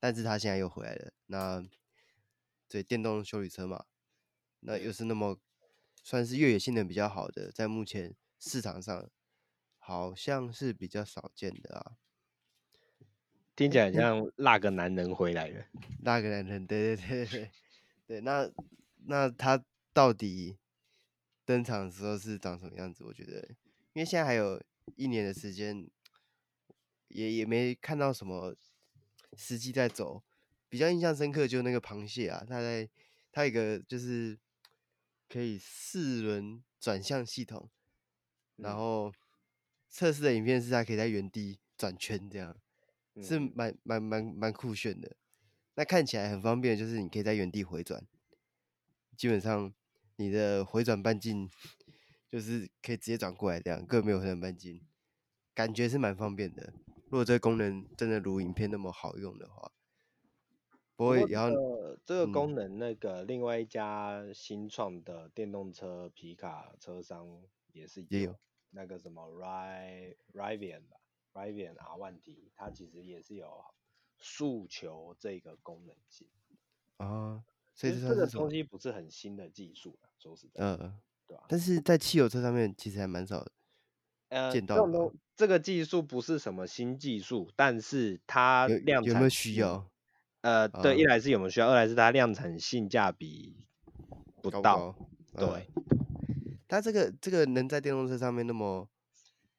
[0.00, 1.12] 但是他现在又回来了。
[1.26, 1.64] 那
[2.68, 3.86] 对电动修理车嘛。
[4.60, 5.38] 那又是那么
[6.02, 9.08] 算是越野性能比较好的，在目前市场上
[9.78, 11.92] 好像是比较少见的啊。
[13.54, 15.66] 听起来像那个男人回来了，
[16.02, 17.50] 那个男人，对对对对
[18.06, 18.20] 对。
[18.20, 18.50] 那
[19.06, 20.56] 那他到底
[21.44, 23.04] 登场的时候是长什么样子？
[23.04, 23.48] 我觉得，
[23.92, 24.62] 因为现在还有
[24.96, 25.88] 一年的时间，
[27.08, 28.56] 也也没看到什么
[29.36, 30.22] 司机在走。
[30.68, 32.88] 比较印象深刻就那个螃蟹啊，他在
[33.30, 34.38] 他一个就是。
[35.28, 37.68] 可以四轮转向系统，
[38.56, 39.12] 然后
[39.90, 42.56] 测试的影片是它可以在原地转圈，这样
[43.22, 45.16] 是蛮蛮蛮蛮酷炫的。
[45.74, 48.06] 那看起来很方便，就是你可以在原地回转，
[49.16, 49.72] 基本上
[50.16, 51.50] 你的回转半径
[52.28, 54.80] 就是可以直接转过来，这样根本没有回转半径，
[55.54, 56.72] 感觉是蛮方便的。
[57.04, 59.72] 如果这个功能真的如影片那么好用的话。
[60.98, 67.40] 不会，然后、呃、这个功能，那个另外一家新创的电动车皮卡车商
[67.72, 68.36] 也是有，有
[68.70, 69.24] 那个什么
[70.34, 70.96] Rivian 吧
[71.34, 73.64] ，Rivian R1T，它其实也是有
[74.18, 76.26] 诉求这个功能性
[76.96, 77.44] 啊，
[77.76, 81.44] 所以这个东西不是很新的技术，说实在，嗯、呃，对吧？
[81.48, 83.46] 但是在汽油车上面其实还蛮少
[84.50, 85.14] 见到的、呃。
[85.36, 89.88] 这个技术不是什么新技术，但是它量产有，有没有需要？
[90.48, 93.54] 呃，对，一来是有没有需要，二来是它量产性价比
[94.42, 94.94] 不到。
[95.36, 95.62] 对、呃，
[96.66, 98.88] 它这个这个能在电动车上面那么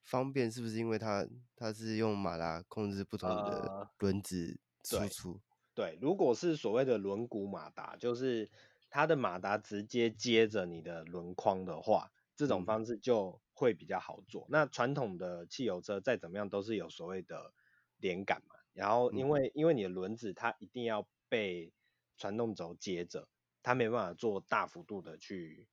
[0.04, 5.40] 方便，是不是因为它它是用马达控制不同的轮子输出、呃
[5.76, 5.92] 对？
[5.92, 8.50] 对，如果是所谓的轮毂马达，就是
[8.90, 14.42] 它的马达直接接着你的轮框的话，这种方式就会比较好做。
[14.46, 17.54] 嗯、那传统的汽油车再怎么样都是有所谓的
[17.98, 18.56] 连杆嘛。
[18.80, 21.74] 然后因为、嗯、因为你的轮子它一定要被
[22.18, 23.28] 传动轴接着，
[23.62, 25.68] 它没办法做大幅度的去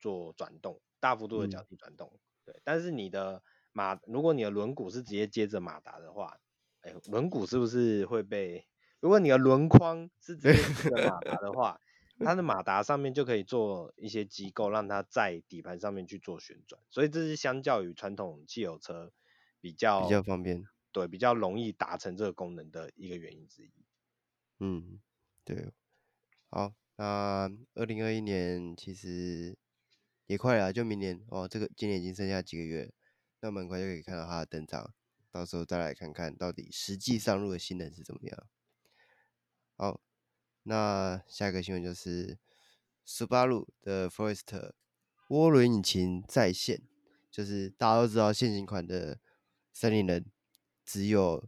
[0.00, 2.18] 做转动，大幅度的脚底转动、嗯。
[2.46, 6.40] 对，但是你的马，如果你的轮毂是直接接着马达的话，
[6.80, 8.66] 哎，轮毂是不是会被？
[8.98, 11.80] 如果你的轮框是直接接着马达的话，
[12.18, 19.12] 它的马达上面就可以做一些机构，让它在底盘上面去做旋转，所以这是相较于传统汽油车
[19.60, 20.64] 比较比较方便。
[20.92, 23.70] 对，比较容易达成这个功能的一个原因之一。
[24.60, 25.00] 嗯，
[25.44, 25.72] 对。
[26.50, 29.56] 好，那二零二一年其实
[30.26, 31.46] 也快了，就明年哦。
[31.46, 32.92] 这个今年已经剩下几个月，
[33.40, 34.94] 那么很快就可以看到它的登场，
[35.30, 38.46] 到时候再来看看到底实际上路的性能是怎么样。
[39.76, 40.00] 好，
[40.62, 42.38] 那下一个新闻就是
[43.04, 44.72] 斯巴鲁的 Forester
[45.28, 46.82] 涡轮引擎再现，
[47.30, 49.20] 就是大家都知道现行款的
[49.72, 50.24] 森林人
[50.88, 51.46] 只有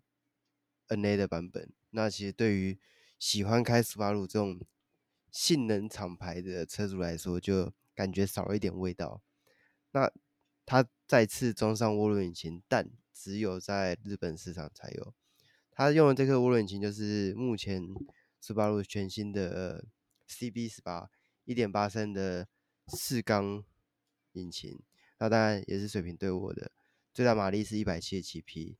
[0.88, 2.78] NA 的版本，那其实对于
[3.18, 4.60] 喜欢开斯巴鲁这种
[5.30, 9.22] 性能厂牌的车主来说，就感觉少了一点味道。
[9.92, 10.12] 那
[10.66, 15.14] 它再次装上涡轮引擎，但只有在日本市场才有。
[15.70, 17.82] 它用的这颗涡轮引擎就是目前
[18.42, 19.86] 斯巴鲁全新的
[20.28, 21.08] CB 十八，
[21.46, 22.46] 一点八升的
[22.88, 23.64] 四缸
[24.32, 24.78] 引擎。
[25.18, 26.70] 那当然也是水平对卧的，
[27.14, 28.76] 最大马力是一百七十七匹。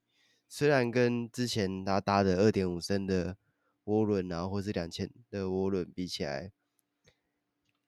[0.52, 3.36] 虽然跟之前它搭的二点五升的
[3.84, 6.50] 涡轮啊，或是两千的涡轮比起来，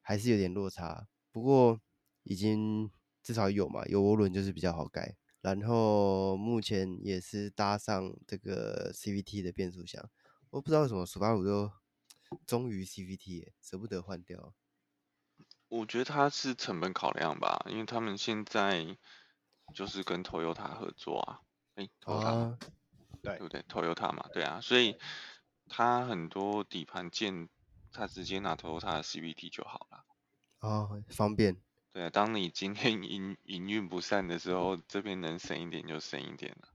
[0.01, 1.09] 还是有点落差。
[1.33, 1.81] 不过
[2.23, 2.89] 已经
[3.21, 5.17] 至少有嘛，有涡轮就是比较好改。
[5.41, 10.09] 然后目前也是搭上这个 CVT 的变速箱。
[10.51, 11.73] 我不知道为什么斯巴鲁都
[12.47, 14.55] 忠于 CVT，舍不得换掉。
[15.67, 18.97] 我觉得它是成本考量吧，因为他们现在
[19.75, 21.41] 就是跟 Toyota 合作啊，
[21.75, 22.59] 哎，Toyota，
[23.23, 24.97] 对不对？Toyota 嘛，对啊，所以。
[25.75, 27.49] 它很多底盘件，
[27.93, 30.05] 它直接拿 Toyota 的 CVT 就好了。
[30.61, 31.57] 哦，方便。
[31.95, 36.69] 对啊，当你今天营营运不善的时候，这边能省一点就省一点了。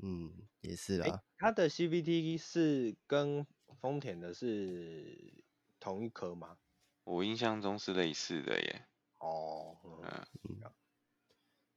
[0.00, 1.24] 嗯，也是啦。
[1.36, 3.44] 它的 CVT 是跟
[3.80, 5.42] 丰田的是
[5.80, 6.58] 同一颗吗？
[7.02, 8.86] 我印象中是类似的耶。
[9.18, 10.72] 哦，嗯，嗯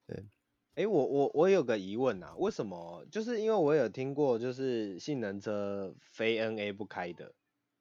[0.06, 0.28] 对。
[0.78, 3.04] 哎，我我我有个疑问啊，为什么？
[3.12, 7.34] 就是因为我有听过，就是性能车非 NA 不开的，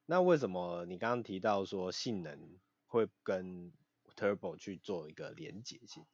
[0.06, 3.70] 那为什么你刚刚提到说性能会跟
[4.16, 6.06] Turbo 去做一个连结性？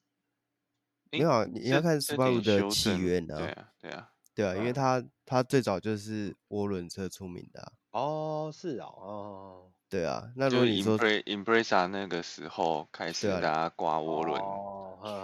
[1.12, 7.72] 你好，你要看 Subaru 的起源啊，对啊，对啊，对啊，因为它它最早就是涡轮车出名的啊。
[7.92, 9.71] 哦，是哦，哦。
[9.92, 14.40] 对啊，那如果你说 Impreza 那个时候开始大家挂涡轮。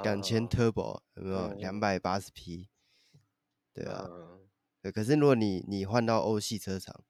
[0.03, 2.69] 两千 Turbo 有没有两百八十匹？
[3.73, 4.07] 对啊，
[4.83, 4.93] 对。
[4.93, 7.03] 可是如果你你换到欧系车厂，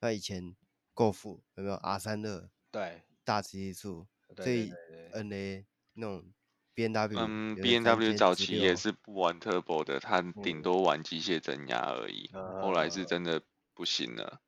[0.00, 0.56] 那以前
[0.92, 2.50] Golf 有没有 R 三二？
[2.72, 4.72] 对，大直径数，所以
[5.12, 6.24] NA 那种
[6.74, 12.28] B N W，嗯，B N W 早期也是不玩 Turbo 的，它顶多玩机械增压而已。
[12.32, 13.40] 后来是真的
[13.72, 14.40] 不行了，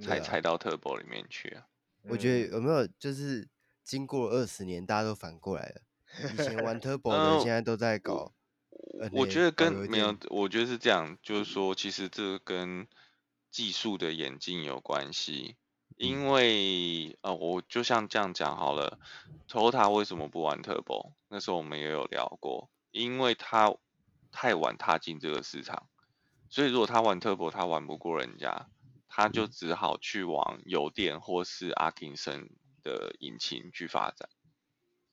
[0.00, 1.66] 才踩到 Turbo 里面去啊。
[2.08, 3.48] 我觉得有没有就是
[3.82, 5.80] 经过二十年，大家都反过来了。
[6.32, 8.32] 以前玩 Turbo 的，现在都在搞。
[9.00, 12.86] 呃、我觉得跟没有，我觉得是这样，就是说，其实这跟
[13.50, 15.56] 技术的演进有关系。
[15.96, 18.98] 因为呃，我就像这样讲好了
[19.48, 21.12] ，Toyota 为什么不玩 Turbo？
[21.28, 23.72] 那时候我们也有聊过，因为他
[24.32, 25.88] 太晚踏进这个市场，
[26.48, 28.68] 所以如果他玩 Turbo，他玩不过人家，
[29.16, 32.48] 他就只好去往油电或是阿 kinson
[32.82, 34.28] 的引擎去发展。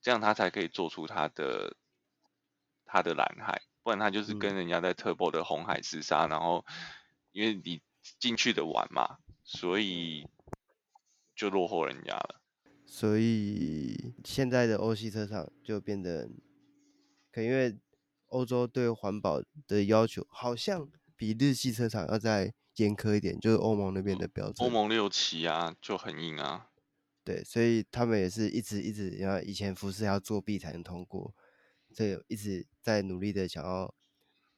[0.00, 1.76] 这样他才可以做出他的
[2.84, 6.66] 他的蓝海，不然他就是跟人家在 Turbo 的红海厮杀，嗯、然后
[7.30, 7.80] 因为你
[8.18, 10.28] 进去的晚嘛，所以
[11.36, 12.40] 就落后人家了。
[12.84, 16.28] 所以现在的欧系车厂就变得，
[17.30, 17.78] 可因为
[18.26, 24.66] 欧洲对环保的要求好像比日系车厂要再严苛一点，就是欧盟那边的标准。
[24.66, 26.68] 欧盟六期啊，就很硬啊。
[27.24, 31.34] 对，所以他们也是一直一直，要以前福斯要作弊才能通过，
[31.92, 33.94] 所以一直在努力的想要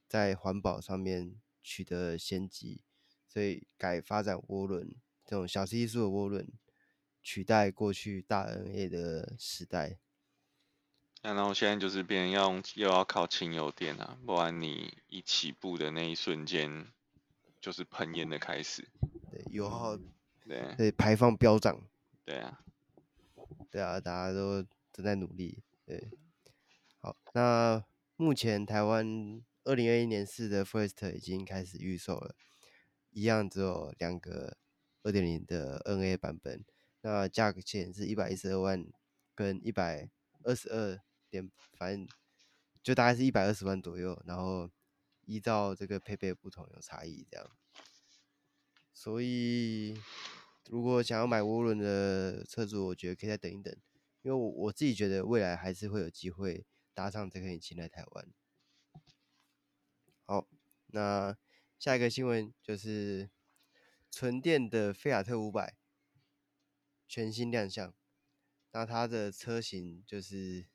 [0.07, 2.81] 在环保上面取得先机，
[3.27, 6.47] 所以改发展涡轮这种小 CC 数的涡轮，
[7.21, 9.99] 取代过去大 NA 的时代。
[11.21, 16.87] 那然后现在就是变成要又要靠轻油电啊，不然你一起步的那一瞬间
[17.65, 18.87] 就是喷烟的开始。
[19.31, 19.97] 对，油耗
[20.43, 21.81] 对对排放飙涨。
[22.23, 22.63] 对啊，
[23.71, 24.63] 对啊，大家都
[24.93, 25.63] 正在努力。
[25.83, 26.11] 对，
[26.99, 27.83] 好，那
[28.17, 32.35] 目前台湾二零二一年式的 Forester 已经开始预售了，
[33.09, 34.57] 一样只有两个
[35.01, 36.63] 二点零的 NA 版本，
[37.01, 38.85] 那价格钱是一百一十二万
[39.33, 40.07] 跟一百
[40.43, 40.99] 二十二
[41.31, 42.07] 点，反正
[42.83, 44.69] 就大概是一百二十万左右，然后
[45.25, 47.49] 依照这个配备不同有差异这样，
[48.93, 49.99] 所以。
[50.67, 53.71] 如果想要买涡轮的车主，我觉得可以再等一等，
[54.23, 58.33] 因为我我自己觉得未来还是会有机会搭上这个引擎来台湾。
[60.25, 60.49] 好，
[60.87, 61.37] 那
[61.77, 63.29] 下一个新闻就是
[64.09, 65.75] 纯电的菲亚特五百
[67.07, 67.93] 全新亮相。
[68.71, 70.65] 那它的车型就是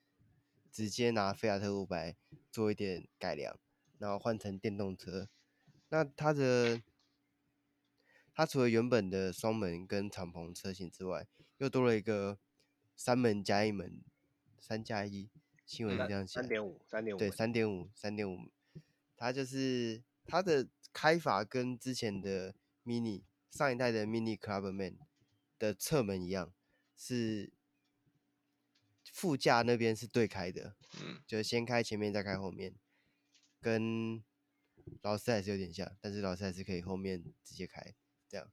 [0.70, 2.16] 直接拿菲亚特五百
[2.52, 3.58] 做一点改良，
[4.00, 5.28] 然后换成电动车。
[5.90, 6.82] 那它的
[8.34, 11.28] 它除了原本的双门跟敞篷车型之外，
[11.58, 12.40] 又多了一个
[12.96, 14.02] 三门加一门，
[14.58, 15.30] 三加一。
[15.64, 18.50] 新闻是这样写，三点五，三点五，对，三点五，三点五。
[19.16, 24.96] 它就是它的开法跟之前的 Mini 上一代的 Mini Clubman
[25.60, 26.52] 的侧门一样，
[26.96, 27.52] 是。
[29.12, 32.72] 副驾那边是对开的，嗯，就是先开前面再开后面，
[33.60, 34.22] 跟
[35.02, 37.94] 劳斯莱斯有点像，但是劳斯莱斯可以后面直接开
[38.28, 38.50] 这样。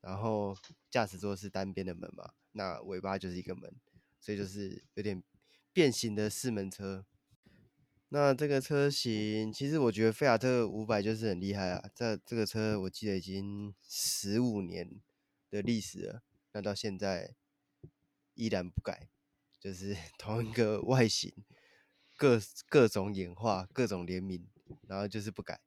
[0.00, 0.56] 然后
[0.90, 3.72] 驾驶座是单边的门嘛，那尾巴就是一个门，
[4.20, 5.22] 所以就是有点
[5.72, 7.06] 变形的四门车。
[8.08, 15.00] 那这个车型其实我觉得菲亚特五百就是很厉害啊，这这个车我记得已经十五年
[15.48, 16.22] 的历史了，
[16.52, 17.34] 那到现在
[18.34, 19.08] 依然不改。
[19.60, 21.32] 就是 同一个外形，
[22.22, 24.46] 各各种演化，各种联名，
[24.86, 25.60] 然后就是不改，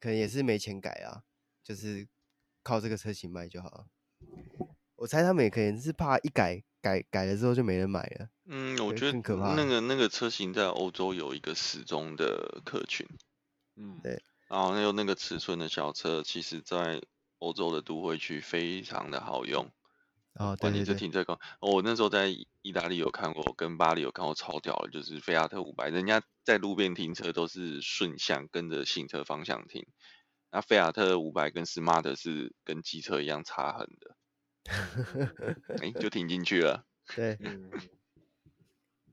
[0.00, 1.22] 可能也是没钱改啊，
[1.62, 2.08] 就是
[2.64, 3.86] 靠这个车型卖就好了。
[4.96, 8.28] 我猜他们也可能是怕一改改改了之后就没人买了。
[8.46, 9.54] 嗯，我觉得更可怕。
[9.54, 13.06] 那个那个车型在欧洲有一个死忠的客群。
[13.76, 14.20] 嗯，对。
[14.48, 17.00] 然后还有那个尺寸的小车，其实在
[17.38, 19.70] 欧洲的都会区非常的好用。
[20.38, 21.38] 哦，对对对，停车高。
[21.60, 22.28] 我那时候在
[22.62, 29.84] 意大利有看过，跟巴黎有看过，超屌的，就是菲亚特五百，人家在路边停车都是顺向跟着行车方向停，
[30.52, 34.16] 那菲亚特五百跟 Smart 是跟机车一样插横的，
[35.80, 36.86] 哎、欸， 就停进去了。
[37.14, 37.36] 对，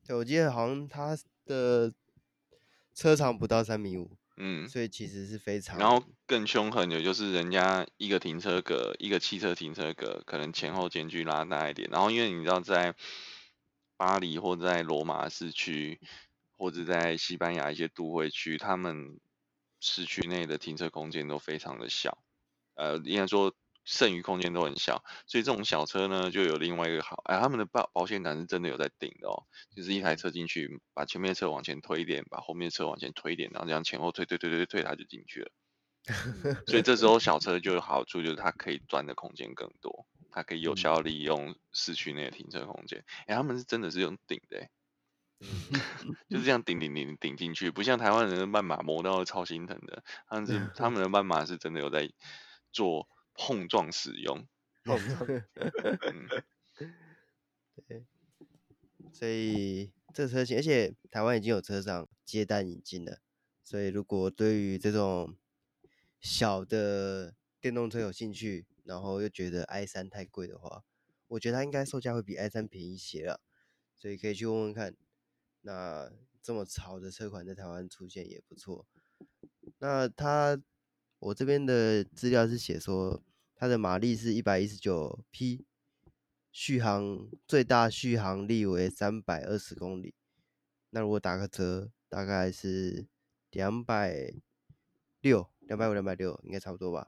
[0.05, 1.93] 对，我记得好像它的
[2.93, 4.15] 车长不到三米五。
[4.37, 11.89] 嗯，所以其实是非常，然后更凶狠的，就是人家一个停车格，一个汽车停车格，可能前后间距拉大一点。
[11.91, 12.95] 然后因为你知道，在
[13.97, 15.99] 巴黎或者在罗马市区，
[16.57, 19.19] 或者在西班牙一些都会区，他们
[19.79, 22.17] 市区内的停车空间都非常的小，
[22.75, 23.53] 呃，应该说。
[23.85, 35.51] 剩余空间都很小，所以这种小车呢，就有另外一个好，哎，他们的保保险杆是真的有在顶的哦，就是一台车进去，把前面的车往前推一点，把后面的车往前推一点，然后这样前后推推推推推，它就进去了。
[36.67, 43.05] 所以这时候小车就有好处，就是它可以钻的空间更多，它可以有效利用市区内的停车空间。
[43.27, 44.67] 哎，他们是真的是用顶的，
[46.29, 52.11] 就是这样顶顶顶顶进去，不像台湾人的慢马磨到超心疼的，他们是他们的慢马是真的有在
[52.71, 53.07] 做。
[53.37, 54.47] 碰撞使用，
[54.85, 55.27] 碰撞，
[57.85, 58.05] 对，
[59.11, 63.19] 所以这车型，而且台湾已经有车商接单引进了，
[63.61, 65.35] 所以如果对于这种
[66.21, 70.85] 小的电动车有兴趣，然后又觉得 i 三太贵的话，
[71.27, 73.41] 我觉得它应该售价会比 i 三便宜一些了，
[73.93, 74.95] 所以可以去问问看。
[75.61, 76.09] 那
[76.41, 78.87] 这么潮的车款在台湾出现也不错，
[79.79, 80.61] 那它。
[81.25, 83.19] 我这边的资料是写说，
[83.55, 85.65] 它的马力是一百一十九匹，
[86.51, 90.13] 续航最大续航力为三百二十公里。
[90.91, 93.07] 那如果打个折，大概是
[93.49, 94.35] 两百
[95.21, 97.07] 六、两百五、两百六，应该差不多吧？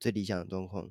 [0.00, 0.90] 最理想的状况，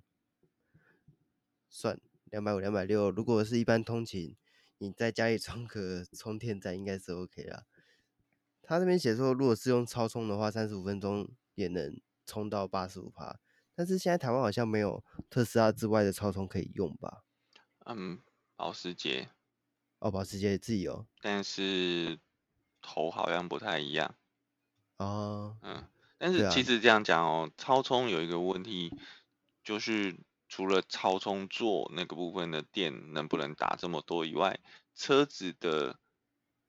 [1.67, 1.99] 算
[2.31, 3.11] 两百五、两百六。
[3.11, 4.37] 如果是一般通勤，
[4.77, 7.65] 你在家里装个充电站，应该是 OK 啦。
[8.61, 11.99] 他这边写说，如果是用超充的话，三十五分钟也能。
[12.25, 13.39] 充到八十五趴，
[13.75, 17.23] 但是现在台湾好像没有特斯拉之外的超充可以用吧？
[17.85, 18.19] 嗯，
[18.55, 19.29] 保时捷，
[19.99, 22.19] 哦，保时捷自己有，但是
[22.81, 24.15] 头好像不太一样。
[24.97, 25.85] 哦，嗯，
[26.17, 28.95] 但是其实这样讲哦，啊、超充有一个问题，
[29.63, 30.15] 就是
[30.47, 34.59] 除了超充座那个部分的电能不能打这么多以外，
[34.95, 35.99] 车子的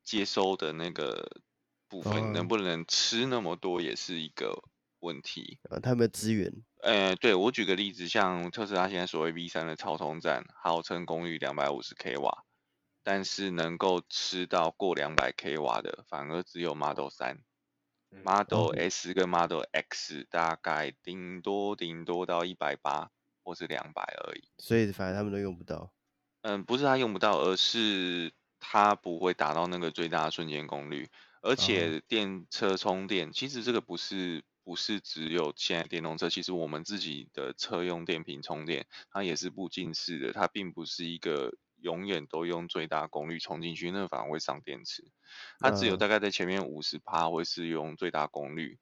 [0.02, 1.40] 接收的那个
[1.86, 4.64] 部分能不能吃那么多，也是一个。
[5.05, 6.50] 问题呃，他们的资源，
[6.80, 12.44] 呃，对，我举个例子，像特斯拉现在所谓 V 三的超充站，号称功率两百五十 k 瓦，
[13.02, 17.42] 但是能够吃到过两百 k 瓦的，反而只有 Model 三、
[18.11, 23.11] 嗯、Model S 跟 Model X 大概顶多顶多到一百八
[23.42, 25.92] 或是两百而已，所以反正他们都用不到。
[26.40, 31.11] 嗯，不是他用不到，而是他不会达到那个最大的瞬间功率，
[31.42, 34.42] 而且电车充电，其实这个不是。
[34.64, 45.04] 不是只有现在电动车，其实我们自己的车用电瓶充电，它也是不近视的，它并不是一个永远都用最大功率充进去，那反而会伤电池。
[45.58, 48.78] 它只有大概在前面五十趴会是用最大功率，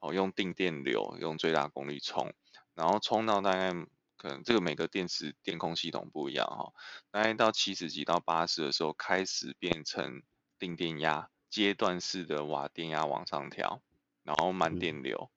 [0.00, 2.34] 哦，用定电流用最大功率充，
[2.74, 3.72] 然后充到大概
[4.18, 6.72] 可能这个每个电池电控系统不一样哈，
[7.10, 10.22] 大概到七十几到八十的时候开始变成
[10.58, 13.80] 定电压，阶段式的瓦电压往上调，
[14.28, 15.16] 然后慢电流。
[15.18, 15.32] 嗯、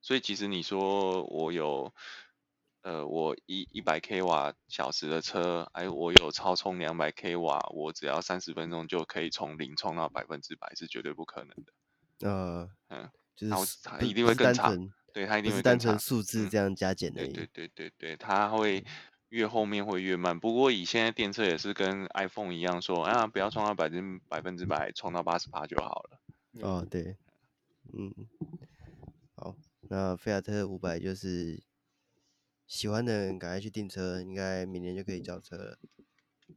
[0.00, 1.92] 所以其实你说我有。
[2.82, 12.30] 呃，我一一百 k 瓦小时的车，哎，我有超充两百 k 瓦，我只要三十分钟就可以从零充到百分之百，是绝对不可能的。
[12.30, 15.60] 呃，嗯，就是它一定会更长，对，它一定会。
[15.62, 17.32] 单纯数字这样加减的、嗯。
[17.32, 18.84] 对对对对它会
[19.30, 20.38] 越后面会越慢。
[20.38, 26.20] 不过以现在电车也是跟 iPhone 一样说，啊，不要充到百分百分之百，充到八十八就好了。
[26.62, 27.16] 哦，对，
[27.92, 28.12] 嗯，
[29.34, 31.62] 好，那菲亚特五百就是。
[32.68, 35.78] 喜欢的人赶快去订车，应该明年就可以交车了。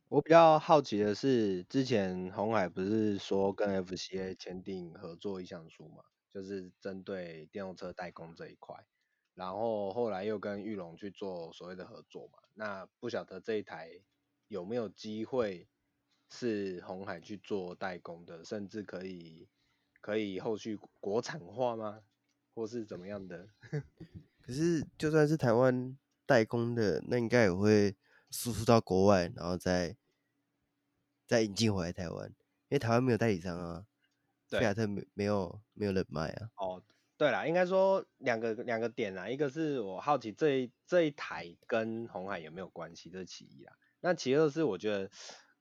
[0.07, 6.01] 我比较好奇的是，之前鸿海不是说跟 FCA 签订合作意向书嘛，
[6.32, 8.88] 就是针对电动车代工这一块，
[9.36, 12.39] 然后后来又跟裕龙去做所谓的合作嘛。
[12.55, 14.01] 那不晓得这一台
[14.47, 15.67] 有没有机会
[16.32, 19.47] 是鸿海去做代工的，甚至可以
[20.02, 22.02] 可以后续国产化吗？
[22.54, 23.47] 或是怎么样的？
[24.41, 27.95] 可是，就算是台湾代工的，那应该也会
[28.32, 29.95] 输出到国外，然后再
[31.28, 33.86] 再引进回来台湾，因为台湾没有代理商啊，
[34.50, 36.50] 菲亚特没没有没有人卖啊。
[36.56, 36.84] 哦，
[37.18, 43.76] 对了，应该说两个两个点啊，一个是我好奇这一这一台跟红海有没有关系，这是其一啊。
[44.02, 45.10] 那其二是我觉得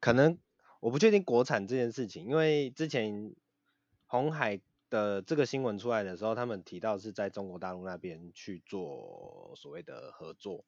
[0.00, 0.38] 可能
[0.80, 3.34] 我不确定国产这件事情，因为之前
[4.08, 4.60] 鸿海。
[4.90, 10.64] 的这个新闻出来的时候，他们提到是在中国大陆那边去做所谓的合作，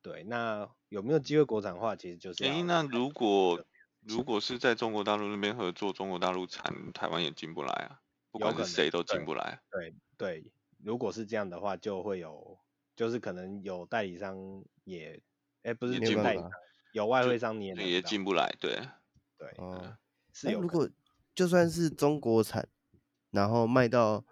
[0.00, 1.94] 对，那有没有机会国产化？
[1.94, 3.62] 其实就是，哎，那如果
[4.00, 8.00] 如果是在中国大陆那边合作，中国大陆产台湾也进不来啊，
[8.30, 9.60] 不管是谁都进不来。
[9.70, 10.52] 对对，对，
[10.82, 12.58] 如果是这样的话，就会有，
[12.96, 15.22] 就是可能有代理商也，
[15.62, 16.50] 哎，不是代理商，
[16.94, 18.80] 有外汇商你也也进不来，对
[19.36, 19.96] 对，哦、嗯，
[20.32, 20.62] 是有。
[20.62, 20.88] 如果
[21.34, 22.68] 就算是中国产。
[23.34, 24.22] 然后卖到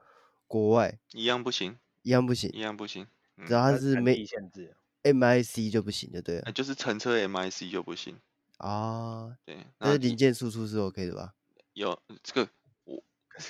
[0.47, 3.07] 国外一样不行，一样不行，一样不行。
[3.47, 6.53] 只要它是没限制，MIC 就不行，就对了。
[6.53, 8.19] 就是乘车 MIC 就不行
[8.59, 9.35] 啊。
[9.47, 11.33] 对，那零件输出是 OK 的吧？
[11.73, 12.51] 有这个，
[12.85, 13.03] 我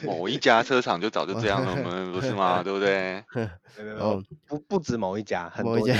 [0.04, 2.62] 某一家车厂就早就这样了， 我们不是吗？
[2.62, 3.18] 对不对？
[3.98, 5.94] 哦，不不止某一家，很多家。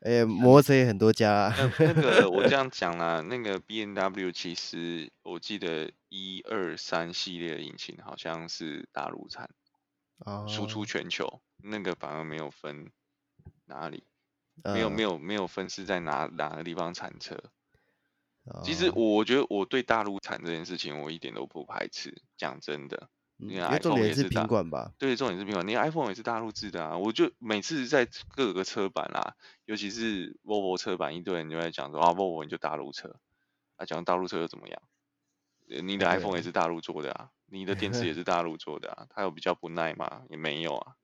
[0.00, 1.50] 哎，摩托车也很多家。
[1.78, 5.90] 那个我这样讲啦，那个 B N W 其实我记得。
[6.08, 9.50] 一二三系列的引擎好像是大陆产，
[10.48, 12.90] 输出全球，那个反而没有分
[13.66, 14.04] 哪里，
[14.62, 17.36] 没有没有没有分是在哪哪个地方产车。
[18.64, 24.92] 其实我觉得我对大陆产这件事情我一点都不排斥，讲真的，因为 iPhone 也是品管吧？
[24.96, 26.96] 对，重点是品管，你 iPhone 也是大陆制的啊。
[26.96, 29.36] 我就每次在各个车版啊，
[29.66, 33.20] 尤其是 Volvo 车版，一堆人就在讲说啊，Volvo 你就大陆车，
[33.76, 34.80] 啊讲大陆车又怎么样？
[35.82, 40.24] 你的 iPhone 也是大陆做的啊，你的电池也 是大陆做的啊，它有比较不耐吗？
[40.30, 40.96] 也没有啊。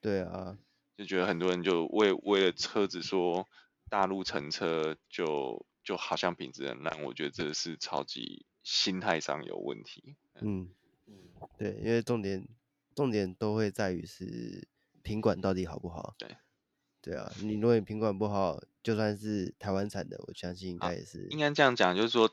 [0.00, 0.56] 对啊，
[0.96, 3.48] 就觉得很多人就为为了车子说
[3.88, 10.16] 大陆成车就就好像品质很烂，我觉得这是超级心态上有问题。
[10.40, 10.68] 嗯
[11.06, 11.14] 嗯，
[11.58, 12.46] 对，因为重点
[12.94, 14.68] 重点都会在于是
[15.02, 16.14] 品管到底好不好。
[16.18, 16.36] 对
[17.00, 21.26] 对啊，你如果你品管不好，就算是台湾产的，我相信应该也是。
[21.30, 22.30] 应该这样讲，就是说。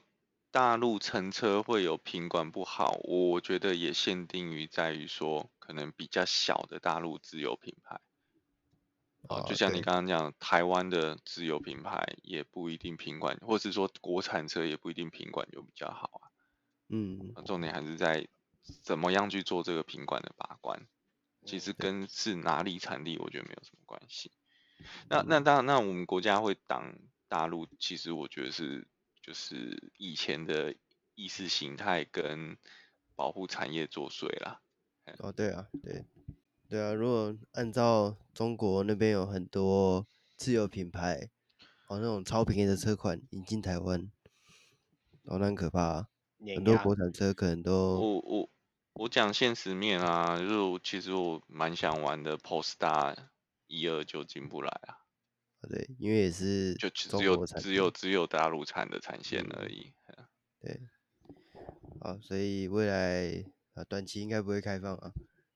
[0.51, 7.99] 大陆乘车会有品管不好，我觉得也限定于在于说，可能比较小的大陆自有品牌，
[9.27, 16.33] 哦，就像你刚刚讲，台湾的自有品牌也不一定品管，或是说国产车也不一定品管就比较好啊。
[16.87, 18.27] 嗯，重点还是在
[18.81, 20.87] 怎么样去做这个品管的把关，
[21.45, 24.31] 其实跟是哪里产地，我觉得没有什么关系。
[25.09, 26.95] 那那当然，那我们国家会挡
[27.27, 28.87] 大陆，其实我觉得是。
[29.29, 30.73] 就是以前的
[31.13, 32.57] 意识形态跟
[33.15, 34.59] 保护产业作祟啦。
[35.19, 36.03] 哦，对啊，对，
[36.67, 36.93] 对啊。
[36.93, 41.29] 如果按照中国那边有很多自有品牌，
[41.89, 44.11] 哦，那种超便宜的车款引进台湾，
[45.25, 46.07] 哦，那很可怕啊。
[46.55, 47.99] 很多国产车可能都……
[47.99, 48.49] 我我
[48.93, 53.15] 我讲现实面啊，就是其实我蛮想玩的，Polestar
[53.67, 55.05] 一二就进不来啊。
[55.67, 59.91] 对，因为也是就只有只有只有大陆产的产线而已。
[60.05, 60.25] 嗯、
[60.61, 60.81] 对，
[61.99, 63.43] 好，所以未来
[63.73, 65.11] 啊，短期应该不会开放啊，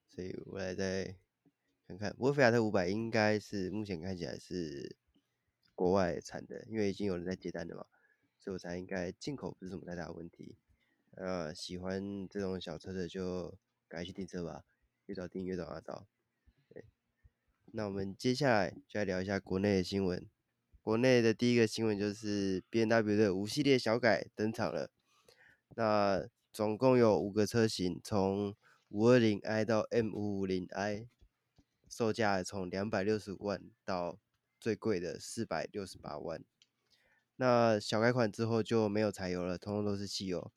[0.09, 1.15] 所以未来再
[1.87, 2.11] 看看。
[2.13, 4.95] 不过菲亚特五百应该是目前看起来是
[5.73, 7.85] 国外产的，因为已经有人在接单了嘛，
[8.37, 10.57] 所以我才应该进口不是什么太大的问题。
[11.15, 13.49] 呃，喜欢这种小车的就
[13.87, 14.65] 赶快去订车吧，
[15.05, 16.07] 越早订越早拿到。
[17.75, 20.23] 那我们接下来就来聊一下国内的新闻。
[20.83, 24.91] 国内的第一个新闻就是 BMW 的五系列小改登场了。
[25.75, 28.55] 那总共有五个车型，从
[28.89, 31.07] 五二零 i 到 M 五五零 i，
[31.89, 34.19] 售价从两百六十万到
[34.59, 36.43] 最贵的四百六十八万。
[37.37, 40.51] 那小改款之后就没有柴油了，通通都是汽油。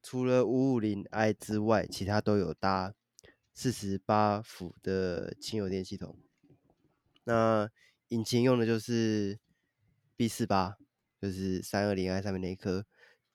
[0.00, 2.94] 除了五五零 i 之外，其他都有搭
[3.60, 6.16] 四十八伏的轻油电系统。
[7.24, 7.68] 那
[8.06, 9.40] 引擎用的就是
[10.14, 10.78] B 四八，
[11.20, 12.86] 就是三二零 i 上面那一颗，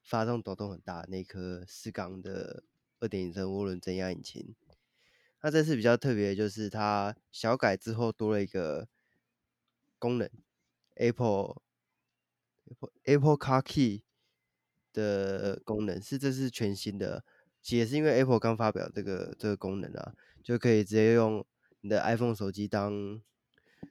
[0.02, 2.64] 发动抖动很大那颗四缸的
[3.02, 4.56] 二点零升涡轮增压引擎。
[5.42, 8.88] 那这次比较特别的就是它小改之后多了一个
[10.00, 10.30] 功能
[10.96, 11.62] ，Apple
[12.70, 14.04] Apple Apple Car Key
[14.94, 17.26] 的功能，是这是全新的，
[17.70, 21.46] 也是因为 Apple 刚发表这个这个功能啊，就可以直接用
[21.82, 23.22] 你的 iPhone 手机当。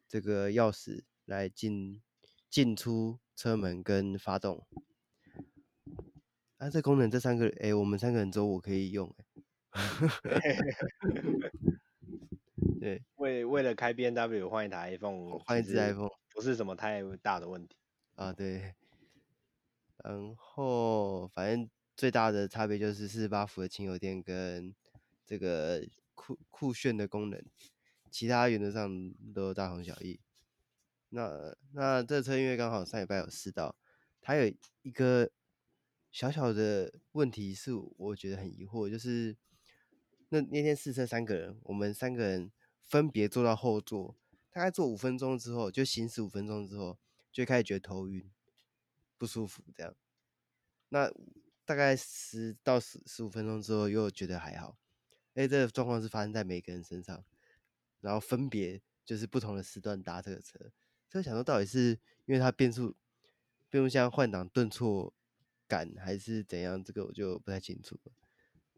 [0.09, 2.01] 这个钥匙来进
[2.49, 4.67] 进出车门跟发动，
[6.57, 9.15] 啊，这功能这三个，哎，我们三个人之后我可以用，
[12.81, 17.77] 对，为为了开 BMW 换一台 iPhone，换一只 iPhone 不是什么太大的问题。
[18.15, 18.75] 啊，对，
[20.03, 24.75] 然后反正最大的差别就是四十八伏的轻油电跟
[25.27, 27.45] 这个酷酷炫的功能。
[28.11, 30.21] 其他原则上都大同小异。
[31.09, 33.75] 那那这车因为刚好上礼拜有试到，
[34.21, 35.31] 它有一个
[36.11, 39.37] 小小的问题是我觉得很疑惑，就是
[40.29, 44.17] 那那天试车三个人，我们三个人分别坐到后座，
[44.51, 46.99] 大概坐五分钟之后，就行驶五分钟之后，
[47.31, 48.31] 就开始觉得头晕
[49.17, 49.95] 不舒服这样。
[50.91, 51.11] 那
[51.73, 54.77] 大概十到十十五分钟之后又觉得还好。
[55.33, 57.25] 哎，这个状况是发生在每个人身上。
[58.03, 60.59] 然后分别就是不同的时段搭这个车，
[61.09, 62.95] 所以想说到底是因为它变速
[63.71, 65.15] 变速箱换挡顿挫
[65.67, 66.83] 感还是怎样？
[66.85, 67.99] 这个我就不太清楚。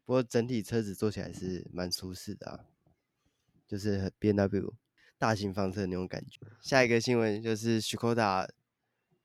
[0.04, 2.66] 不过整体车子坐起来是蛮舒适的啊，
[3.66, 4.72] 就是 BMW
[5.18, 6.38] 大型房车那种感觉。
[6.60, 8.48] 下一个新闻就是 Škoda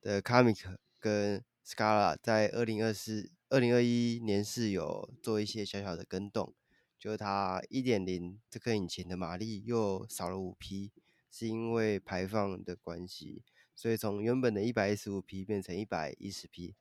[0.02, 6.56] 的 Kamiq 跟 Scala 在二零二四、二零二一年是有做一些小小的更动。
[6.98, 10.92] 就是它一点零这颗引擎的马力又少了五匹，
[11.32, 13.42] 是因为排放的关系，
[13.74, 16.76] 所以从原本的一百一十五匹变成一百一十匹。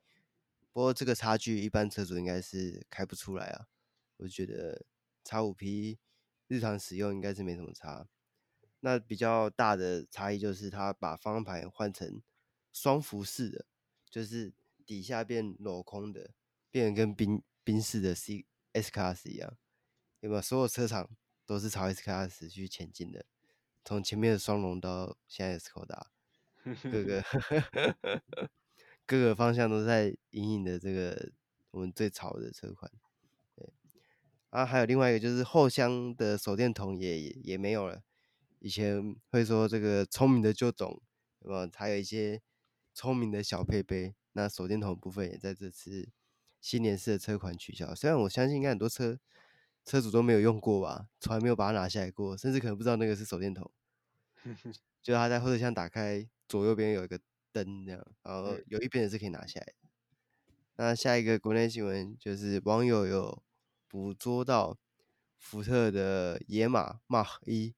[0.73, 3.67] 不过这个差距一般车主应该是开不出来啊，
[4.17, 4.85] 我觉得
[5.23, 5.97] 差五匹
[6.49, 8.05] 日常使用应该是没什么差。
[8.81, 12.21] 那比较大的差异就是它把方向盘换成
[12.73, 13.65] 双幅式的，
[14.09, 14.51] 就是
[14.85, 16.31] 底下变镂空的，
[16.71, 19.57] 变得跟宾宾士的 C S Class 一样。
[20.21, 20.41] 有没有？
[20.41, 21.09] 所有车厂
[21.45, 23.25] 都是朝 S Class 去前进的，
[23.85, 26.11] 从前面的双龙到现在的斯柯达，
[26.83, 27.23] 各个
[29.05, 31.31] 各个方向都在隐隐的这个
[31.71, 32.91] 我们最潮的车款。
[33.55, 33.73] 对，
[34.49, 38.03] 啊，还有另外一个就是后箱的手电筒也也没有了。
[38.59, 41.01] 以前会说这个聪明的就懂，
[41.39, 41.69] 有没有？
[41.73, 42.41] 还有一些
[42.93, 46.09] 聪明的小配备，那手电筒部分也在这次
[46.61, 47.93] 新年式的车款取消。
[47.95, 49.19] 虽然我相信应该很多车。
[49.85, 53.71] 车主都没有用过吧，从来没有把它拿下来过，甚至可能不知道那个是手电筒。
[55.01, 57.19] 就它在后车厢打开，左右边有一个
[57.51, 59.73] 灯这样，然后有一边也是可以拿下来的。
[60.75, 63.41] 那下一个国内新闻就是网友有
[63.87, 64.77] 捕捉到
[65.39, 67.73] 福特的野马 Mach 一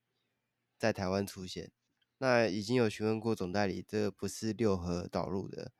[0.78, 1.72] 在台湾出现，
[2.18, 5.72] 那已经有询问过总代理，这个不是六合导入的，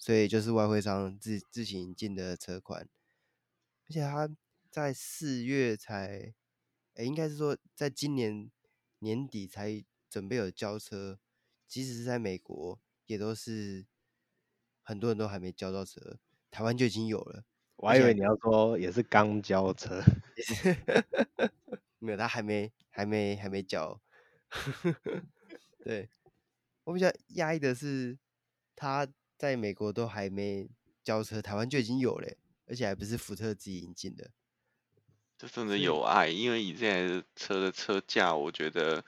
[0.00, 2.88] 所以就是外汇商自自行引进的车款，
[3.88, 4.28] 而且他。
[4.72, 6.32] 在四月才，
[6.94, 8.48] 哎、欸，应该是说，在今年
[9.00, 11.18] 年底才准备有交车，
[11.66, 13.84] 即使是在美国，也都是
[14.84, 16.20] 很多人都还没交到车，
[16.52, 17.44] 台湾就已经有了。
[17.74, 20.00] 我还以为你要说也是刚交车，
[21.98, 24.00] 没有，他还没，还没，还没交。
[25.82, 26.08] 对，
[26.84, 28.16] 我比较压抑的是，
[28.76, 29.04] 他
[29.40, 30.68] 在美国都还没
[31.02, 32.28] 交车，台湾就已经有了，
[32.66, 34.30] 而且还不是福特自己引进的。
[35.38, 39.02] 这真的有爱，因为以现在的车的车价，我觉得，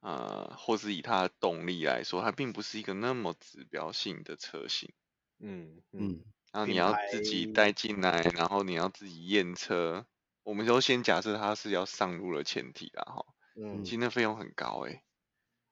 [0.00, 4.92] 呃，或是以它的动力来说，它并不是一个那么指标性的车型。
[5.38, 6.22] 嗯嗯。
[6.52, 10.04] 然后你要自己带进来，然后你要自己验车，
[10.42, 13.24] 我们都先假设它是要上路的前提啦，哈。
[13.54, 13.82] 嗯。
[13.82, 15.00] 其实那费用很高诶。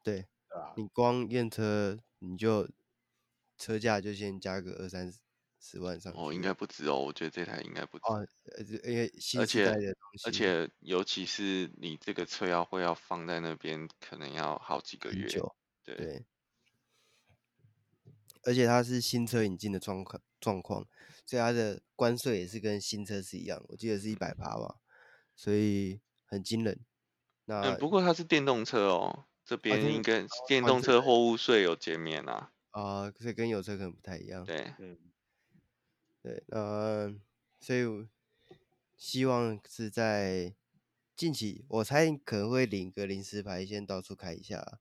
[0.03, 0.25] 对。
[0.75, 2.67] 你光验车，你就
[3.59, 5.13] 车价就先加个二三
[5.61, 6.19] 十万上去。
[6.19, 8.05] 哦，应该不止哦，我觉得这台应该不止。
[8.07, 8.27] 哦，
[8.85, 10.27] 因为新时代的东西。
[10.27, 15.29] 而且，而且尤其是你这个车要会要放在那边，可能要好几个月。
[15.29, 15.55] 久。
[15.83, 15.97] 对。
[15.97, 16.25] 对。
[18.47, 20.87] 而且它是新车引进的状况状况，
[21.25, 24.77] 所以它的关税也是跟新车是一样，我记得是一百八吧，
[25.35, 26.79] 所以很惊人。
[27.47, 32.53] 那、嗯、不过它是电动车哦，这边应该电动车货物税有减免啊。
[32.75, 34.45] 啊，所以跟有车可能不太一样。
[34.45, 34.99] 对，嗯，
[36.21, 37.15] 对，呃，
[37.61, 37.85] 所以
[38.97, 40.53] 希望是在
[41.15, 44.81] 近期，我猜可能会领个临时牌，先到处开一下。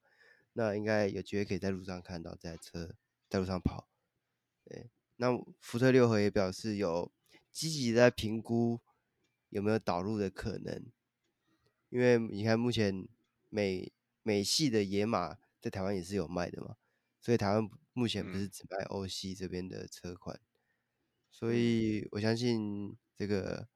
[0.54, 2.96] 那应该有机会可以在路上看到这台车
[3.30, 3.88] 在路上跑。
[4.66, 5.30] 对，那
[5.60, 7.12] 福特六和也表示有
[7.52, 8.80] 积极在评估
[9.50, 10.84] 有没有导入的可能。
[11.90, 13.08] 因为你看，目前
[13.50, 16.76] 美美系的野马在台湾也是有卖的嘛，
[17.22, 20.42] 所以台湾目前不是只卖欧系这边的车款，嗯、
[21.32, 23.68] 所以我相信这个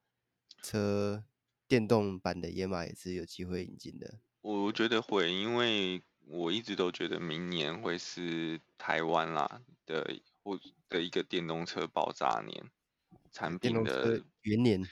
[0.61, 1.23] 车
[1.67, 4.19] 电动版的野马也是有机会引进的。
[4.41, 10.59] 我觉得会，因为我一直都觉得明年会是台湾啦的或
[10.89, 12.71] 的一个电动车爆炸年，
[13.31, 14.87] 产品的元年。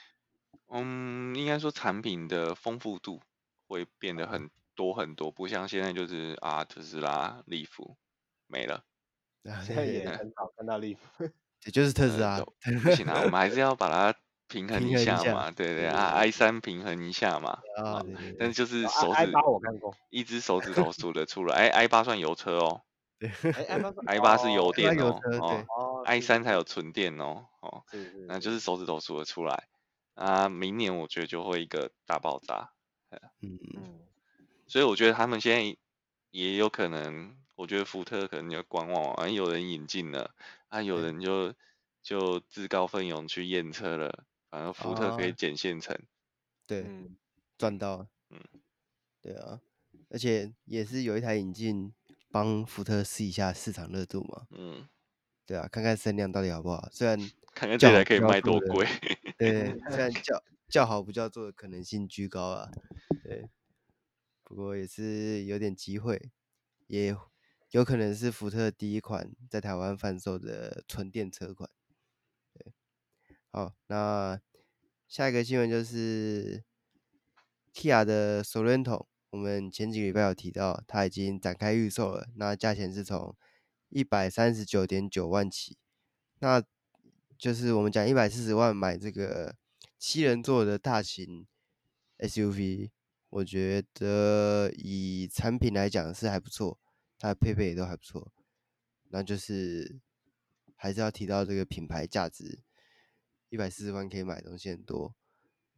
[0.68, 3.22] 嗯，应该说产品的丰富度
[3.68, 7.98] 会变得很多很多，不像现在就是啊特斯拉、利福
[8.48, 8.86] 没了。
[9.64, 11.24] 现在也很少看到利福，
[11.66, 12.40] 也就是特斯拉。
[12.84, 14.18] 不行啊，我们还是要把它
[14.48, 17.60] 平衡一下嘛，对对啊，i 三平衡一下嘛。
[17.78, 18.04] 啊，
[18.40, 21.56] 但是就是手指，我看过，一只手指头 数得出来。
[21.56, 22.82] 哎，i 八算油车哦。
[23.18, 23.32] 对
[24.08, 25.20] ，i 八是油电哦。
[25.70, 27.46] 哦，i 三才有纯电哦。
[27.62, 27.84] 哦，
[28.28, 29.68] 那就是手指头数得出来。
[30.16, 32.72] 啊，明年我觉得就会一个大爆炸，
[33.42, 34.00] 嗯嗯，
[34.68, 35.78] 所以我觉得他们现在
[36.32, 40.36] 也有可能，我觉得福特可能要观望啊，有人引进了，
[40.70, 41.54] 啊，有人就
[42.04, 45.98] 就自告奋勇去验车了，反正福特可以捡现成，
[46.68, 46.86] 对，
[47.58, 48.40] 赚、嗯、到，嗯，
[49.22, 49.60] 对啊，
[50.10, 51.94] 而且也是有一台引进，
[52.32, 54.88] 帮福特试一下市场热度嘛，嗯，
[55.46, 57.20] 对啊，看看声量到底好不好，虽然。
[57.56, 58.86] 看看这台可以卖多贵？
[59.38, 62.70] 对，虽然叫叫好不叫座的可能性居高啊。
[63.24, 63.50] 对，
[64.44, 66.34] 不过也是有点机会，
[66.88, 67.16] 也
[67.76, 71.70] 有可能是福特第一款在台湾贩售的纯电车款。
[72.54, 72.72] 对，
[73.52, 74.40] 好，那
[75.10, 76.64] 下一个新闻就是
[77.74, 83.36] Kia 的 Sorento，我们前几个礼拜有提到，它已经展开预售了，那价钱是从
[83.90, 85.78] 一百三十九点九万起，
[86.40, 86.64] 那。
[87.38, 89.54] 就是我们讲一百四十万买这个
[90.00, 91.46] 七人座的大型
[92.20, 92.92] SUV，
[93.30, 96.80] 我觉得以产品来讲是还不错，
[97.18, 98.32] 它的配备也都还不错。
[99.10, 100.00] 那就是
[100.76, 102.60] 还是要提到这个品牌价值，
[103.50, 105.16] 一百四十万可以买东西很多。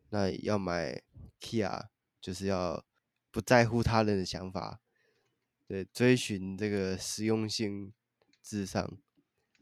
[0.09, 1.03] 那要买
[1.39, 2.85] Kia，就是要
[3.29, 4.79] 不在乎他人的想法，
[5.67, 7.93] 对，追寻这个实用性
[8.41, 8.97] 至上，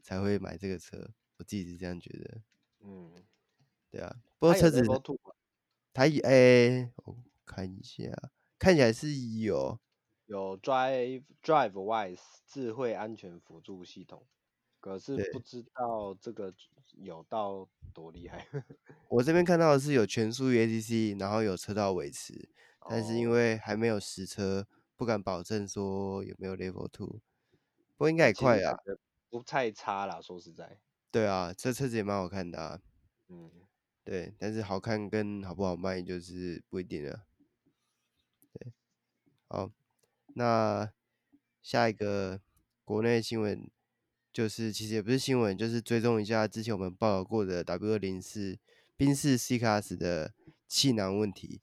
[0.02, 1.10] 才会买这个车。
[1.38, 2.40] 我自己是这样觉得，
[2.80, 3.12] 嗯，
[3.90, 4.82] 对啊，不过车子
[5.92, 8.10] 它也哎，我看一下，
[8.58, 9.78] 看起来是有
[10.26, 14.26] 有 Drive DriveWise 智慧安全辅助系统，
[14.80, 16.54] 可是不知道这个
[16.94, 18.46] 有到多厉害。
[19.08, 22.48] 我这边看到的是有全速域 ACC，然后有车道维持，
[22.88, 24.66] 但是因为还没有实车，
[24.96, 27.20] 不敢保证说有没有 Level Two，
[27.96, 28.76] 不过应该也快啊，
[29.30, 30.78] 不太差啦，说实在。
[31.10, 32.80] 对啊，这车子也蛮好看的啊。
[33.28, 33.50] 嗯，
[34.04, 37.24] 对，但是好看跟好不好卖就是不一定了。
[38.52, 38.72] 对，
[39.48, 39.70] 好，
[40.38, 40.92] 那
[41.62, 42.42] 下一个
[42.84, 43.70] 国内新闻
[44.30, 48.58] 就是，其实也不是新闻，就是追踪一下之前我们报道过的 W 二零四
[48.98, 50.34] 宾士 C Class 的
[50.68, 51.62] 气囊问题，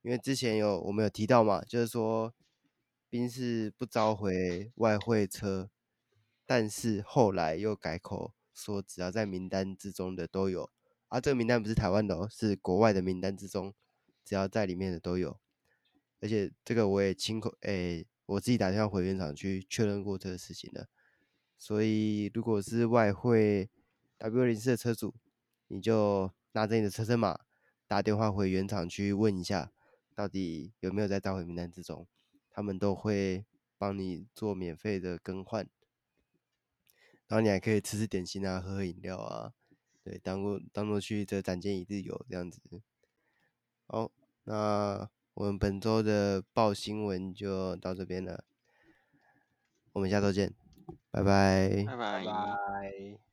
[0.00, 2.32] 因为之前有我们有提到嘛，就是说
[3.10, 5.68] 宾士不召回外汇车，
[6.46, 8.32] 但是后来又改口。
[8.54, 10.70] 说只要在名单之中的都有，
[11.08, 13.74] 啊，这个名单不是台湾的哦，是国外的名单之中，
[14.24, 15.38] 只要在里面的都有。
[16.26, 20.88] 而且这个我也亲口，哎、欸，我自己打电话回原厂去确认过这个事情了。
[21.56, 23.70] 所以如果是外汇
[24.18, 25.14] W04 的车主，
[25.68, 27.38] 你就拿着你的车身码
[27.86, 29.70] 打电话回原厂去问一下，
[30.16, 32.08] 到底有没有在召回名单之中，
[32.50, 33.46] 他们都会
[33.78, 35.68] 帮你做免费的更换。
[37.28, 39.52] 然后你还可以吃吃点心啊，喝喝饮料啊，
[40.02, 42.60] 对，当过当做去这展间一日游这样子。
[43.86, 44.10] 好，
[44.42, 48.42] 那我们本周的报新闻就到这边了，
[49.92, 50.54] 我们下周见，
[51.10, 52.24] 拜拜，拜拜。
[52.24, 53.25] 拜拜。